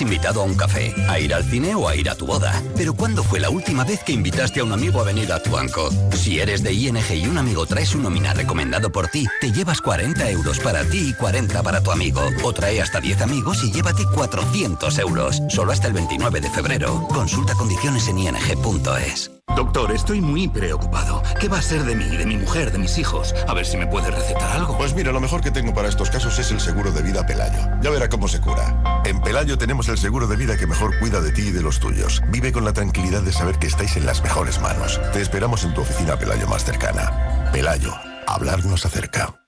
invitado 0.00 0.42
a 0.42 0.44
un 0.44 0.54
café, 0.54 0.94
a 1.08 1.18
ir 1.18 1.34
al 1.34 1.44
cine 1.44 1.74
o 1.74 1.88
a 1.88 1.96
ir 1.96 2.10
a 2.10 2.14
tu 2.14 2.26
boda. 2.26 2.62
Pero 2.76 2.94
¿cuándo 2.94 3.22
fue 3.22 3.40
la 3.40 3.50
última 3.50 3.84
vez 3.84 4.02
que 4.04 4.12
invitaste 4.12 4.60
a 4.60 4.64
un 4.64 4.72
amigo 4.72 5.00
a 5.00 5.04
venir 5.04 5.32
a 5.32 5.42
tu 5.42 5.50
banco? 5.50 5.90
Si 6.12 6.40
eres 6.40 6.62
de 6.62 6.72
ING 6.72 6.98
y 7.14 7.26
un 7.26 7.38
amigo 7.38 7.66
trae 7.66 7.86
su 7.86 7.98
nómina 7.98 8.34
recomendado 8.34 8.90
por 8.90 9.08
ti, 9.08 9.26
te 9.40 9.52
llevas 9.52 9.80
40 9.80 10.30
euros 10.30 10.58
para 10.60 10.84
ti 10.84 11.10
y 11.10 11.14
40 11.14 11.62
para 11.62 11.82
tu 11.82 11.90
amigo. 11.90 12.22
O 12.42 12.52
trae 12.52 12.80
hasta 12.80 13.00
10 13.00 13.22
amigos 13.22 13.62
y 13.64 13.72
llévate 13.72 14.04
400 14.14 14.98
euros. 14.98 15.42
Solo 15.48 15.72
hasta 15.72 15.88
el 15.88 15.92
29 15.92 16.40
de 16.40 16.50
febrero. 16.50 17.06
Consulta 17.08 17.54
condiciones 17.54 18.08
en 18.08 18.18
ing.es. 18.18 19.35
Doctor, 19.56 19.90
estoy 19.92 20.20
muy 20.20 20.48
preocupado. 20.48 21.22
¿Qué 21.40 21.48
va 21.48 21.58
a 21.58 21.62
ser 21.62 21.84
de 21.84 21.96
mí, 21.96 22.04
de 22.04 22.26
mi 22.26 22.36
mujer, 22.36 22.70
de 22.70 22.78
mis 22.78 22.98
hijos? 22.98 23.34
A 23.48 23.54
ver 23.54 23.64
si 23.64 23.78
me 23.78 23.86
puede 23.86 24.10
recetar 24.10 24.54
algo. 24.54 24.76
Pues 24.76 24.94
mira, 24.94 25.12
lo 25.12 25.20
mejor 25.20 25.40
que 25.40 25.50
tengo 25.50 25.72
para 25.72 25.88
estos 25.88 26.10
casos 26.10 26.38
es 26.38 26.50
el 26.50 26.60
seguro 26.60 26.92
de 26.92 27.00
vida 27.00 27.24
Pelayo. 27.24 27.66
Ya 27.80 27.88
verá 27.88 28.10
cómo 28.10 28.28
se 28.28 28.38
cura. 28.38 29.02
En 29.06 29.22
Pelayo 29.22 29.56
tenemos 29.56 29.88
el 29.88 29.96
seguro 29.96 30.26
de 30.26 30.36
vida 30.36 30.58
que 30.58 30.66
mejor 30.66 30.98
cuida 30.98 31.22
de 31.22 31.32
ti 31.32 31.48
y 31.48 31.52
de 31.52 31.62
los 31.62 31.80
tuyos. 31.80 32.22
Vive 32.28 32.52
con 32.52 32.66
la 32.66 32.74
tranquilidad 32.74 33.22
de 33.22 33.32
saber 33.32 33.58
que 33.58 33.66
estáis 33.66 33.96
en 33.96 34.04
las 34.04 34.22
mejores 34.22 34.60
manos. 34.60 35.00
Te 35.14 35.22
esperamos 35.22 35.64
en 35.64 35.72
tu 35.72 35.80
oficina 35.80 36.18
Pelayo 36.18 36.46
más 36.48 36.62
cercana. 36.62 37.50
Pelayo, 37.50 37.94
hablar 38.26 38.62
nos 38.66 38.84
acerca. 38.84 39.40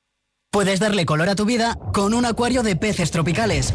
Puedes 0.50 0.80
darle 0.80 1.04
color 1.04 1.28
a 1.28 1.34
tu 1.34 1.44
vida 1.44 1.76
con 1.92 2.14
un 2.14 2.24
acuario 2.24 2.62
de 2.62 2.76
peces 2.76 3.10
tropicales. 3.10 3.74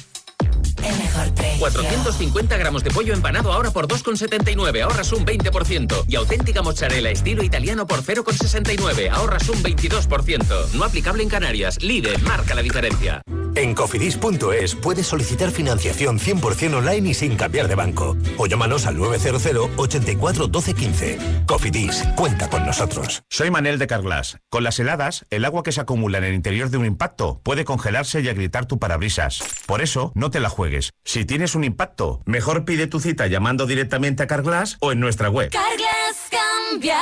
el 0.83 0.97
mejor 0.97 1.33
precio. 1.33 1.59
450 1.59 2.57
gramos 2.57 2.83
de 2.83 2.91
pollo 2.91 3.13
empanado 3.13 3.51
ahora 3.51 3.71
por 3.71 3.87
2,79, 3.87 4.81
ahorras 4.81 5.11
un 5.13 5.25
20%. 5.25 6.05
Y 6.07 6.15
auténtica 6.15 6.61
mozzarella 6.61 7.09
estilo 7.09 7.43
italiano 7.43 7.87
por 7.87 8.03
0,69, 8.03 9.09
ahorras 9.11 9.49
un 9.49 9.61
22%. 9.63 10.71
No 10.73 10.83
aplicable 10.83 11.23
en 11.23 11.29
Canarias. 11.29 11.81
Lidl 11.81 12.21
marca 12.23 12.55
la 12.55 12.61
diferencia. 12.61 13.21
En 13.55 13.75
cofidis.es 13.75 14.75
puedes 14.75 15.07
solicitar 15.07 15.51
financiación 15.51 16.19
100% 16.19 16.75
online 16.75 17.09
y 17.09 17.13
sin 17.13 17.35
cambiar 17.35 17.67
de 17.67 17.75
banco. 17.75 18.15
O 18.37 18.47
llámanos 18.47 18.85
al 18.85 18.97
900 18.97 19.71
84 19.77 20.47
12 20.47 20.73
15. 20.73 21.19
Cofidis, 21.45 22.03
cuenta 22.15 22.49
con 22.49 22.65
nosotros. 22.65 23.23
Soy 23.29 23.51
Manel 23.51 23.77
de 23.77 23.87
Carglass. 23.87 24.37
Con 24.49 24.63
las 24.63 24.79
heladas, 24.79 25.25
el 25.29 25.45
agua 25.45 25.63
que 25.63 25.71
se 25.71 25.81
acumula 25.81 26.17
en 26.17 26.23
el 26.23 26.33
interior 26.33 26.69
de 26.69 26.77
un 26.77 26.85
impacto 26.85 27.41
puede 27.43 27.65
congelarse 27.65 28.21
y 28.21 28.29
agrietar 28.29 28.65
tu 28.65 28.79
parabrisas. 28.79 29.43
Por 29.65 29.81
eso, 29.81 30.11
no 30.15 30.31
te 30.31 30.39
la 30.39 30.49
juegues. 30.49 30.91
Si 31.03 31.25
tienes 31.25 31.55
un 31.55 31.63
impacto, 31.63 32.21
mejor 32.25 32.65
pide 32.65 32.87
tu 32.87 32.99
cita 32.99 33.27
llamando 33.27 33.65
directamente 33.65 34.23
a 34.23 34.27
Carglass 34.27 34.77
o 34.79 34.91
en 34.91 34.99
nuestra 34.99 35.29
web. 35.29 35.51
Carglass 35.51 36.29
cambia, 36.29 36.99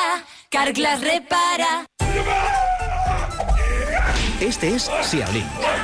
Carglass 0.49 1.01
repara. 1.01 1.85
Este 4.41 4.69
es 4.69 4.89
Xiaolin, 5.03 5.45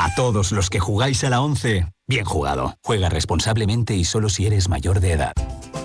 A 0.00 0.14
todos 0.14 0.52
los 0.52 0.70
que 0.70 0.78
jugáis 0.78 1.24
a 1.24 1.28
la 1.28 1.40
11, 1.40 1.84
bien 2.06 2.24
jugado. 2.24 2.76
Juega 2.84 3.08
responsablemente 3.08 3.96
y 3.96 4.04
solo 4.04 4.28
si 4.28 4.46
eres 4.46 4.68
mayor 4.68 5.00
de 5.00 5.10
edad. 5.10 5.32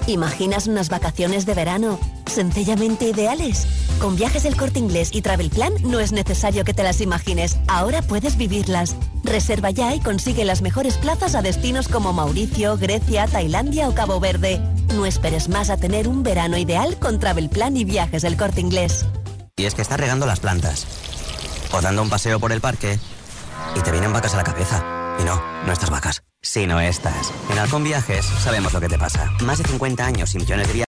¿Imaginas 0.05 0.67
unas 0.67 0.89
vacaciones 0.89 1.47
de 1.47 1.55
verano 1.55 1.99
sencillamente 2.27 3.09
ideales? 3.09 3.65
Con 3.99 4.15
viajes 4.15 4.43
del 4.43 4.55
corte 4.55 4.77
inglés 4.77 5.09
y 5.13 5.23
Travel 5.23 5.49
Plan 5.49 5.73
no 5.81 5.99
es 5.99 6.11
necesario 6.11 6.63
que 6.63 6.75
te 6.75 6.83
las 6.83 7.01
imagines, 7.01 7.57
ahora 7.67 8.03
puedes 8.03 8.37
vivirlas. 8.37 8.95
Reserva 9.23 9.71
ya 9.71 9.95
y 9.95 9.99
consigue 9.99 10.45
las 10.45 10.61
mejores 10.61 10.99
plazas 10.99 11.33
a 11.33 11.41
destinos 11.41 11.87
como 11.87 12.13
Mauricio, 12.13 12.77
Grecia, 12.77 13.25
Tailandia 13.25 13.89
o 13.89 13.95
Cabo 13.95 14.19
Verde. 14.19 14.61
No 14.93 15.07
esperes 15.07 15.49
más 15.49 15.71
a 15.71 15.77
tener 15.77 16.07
un 16.07 16.21
verano 16.21 16.59
ideal 16.59 16.99
con 16.99 17.17
Travel 17.17 17.49
Plan 17.49 17.75
y 17.77 17.83
viajes 17.83 18.21
del 18.21 18.37
corte 18.37 18.61
inglés. 18.61 19.07
Y 19.57 19.65
es 19.65 19.73
que 19.73 19.81
estás 19.81 19.99
regando 19.99 20.27
las 20.27 20.39
plantas. 20.39 20.85
O 21.71 21.81
dando 21.81 22.03
un 22.03 22.11
paseo 22.11 22.39
por 22.39 22.51
el 22.51 22.61
parque. 22.61 22.99
Y 23.75 23.81
te 23.81 23.91
vienen 23.91 24.13
vacas 24.13 24.33
a 24.33 24.37
la 24.37 24.43
cabeza. 24.43 24.83
Y 25.19 25.23
no, 25.23 25.41
no 25.65 25.71
estas 25.71 25.89
vacas, 25.89 26.23
sino 26.41 26.79
estas. 26.79 27.31
En 27.51 27.59
Halcón 27.59 27.83
Viajes 27.83 28.25
sabemos 28.25 28.73
lo 28.73 28.81
que 28.81 28.89
te 28.89 28.97
pasa. 28.97 29.31
Más 29.43 29.57
de 29.57 29.63
50 29.65 30.05
años 30.05 30.33
y 30.35 30.39
millones 30.39 30.67
de 30.67 30.73
viajes. 30.73 30.81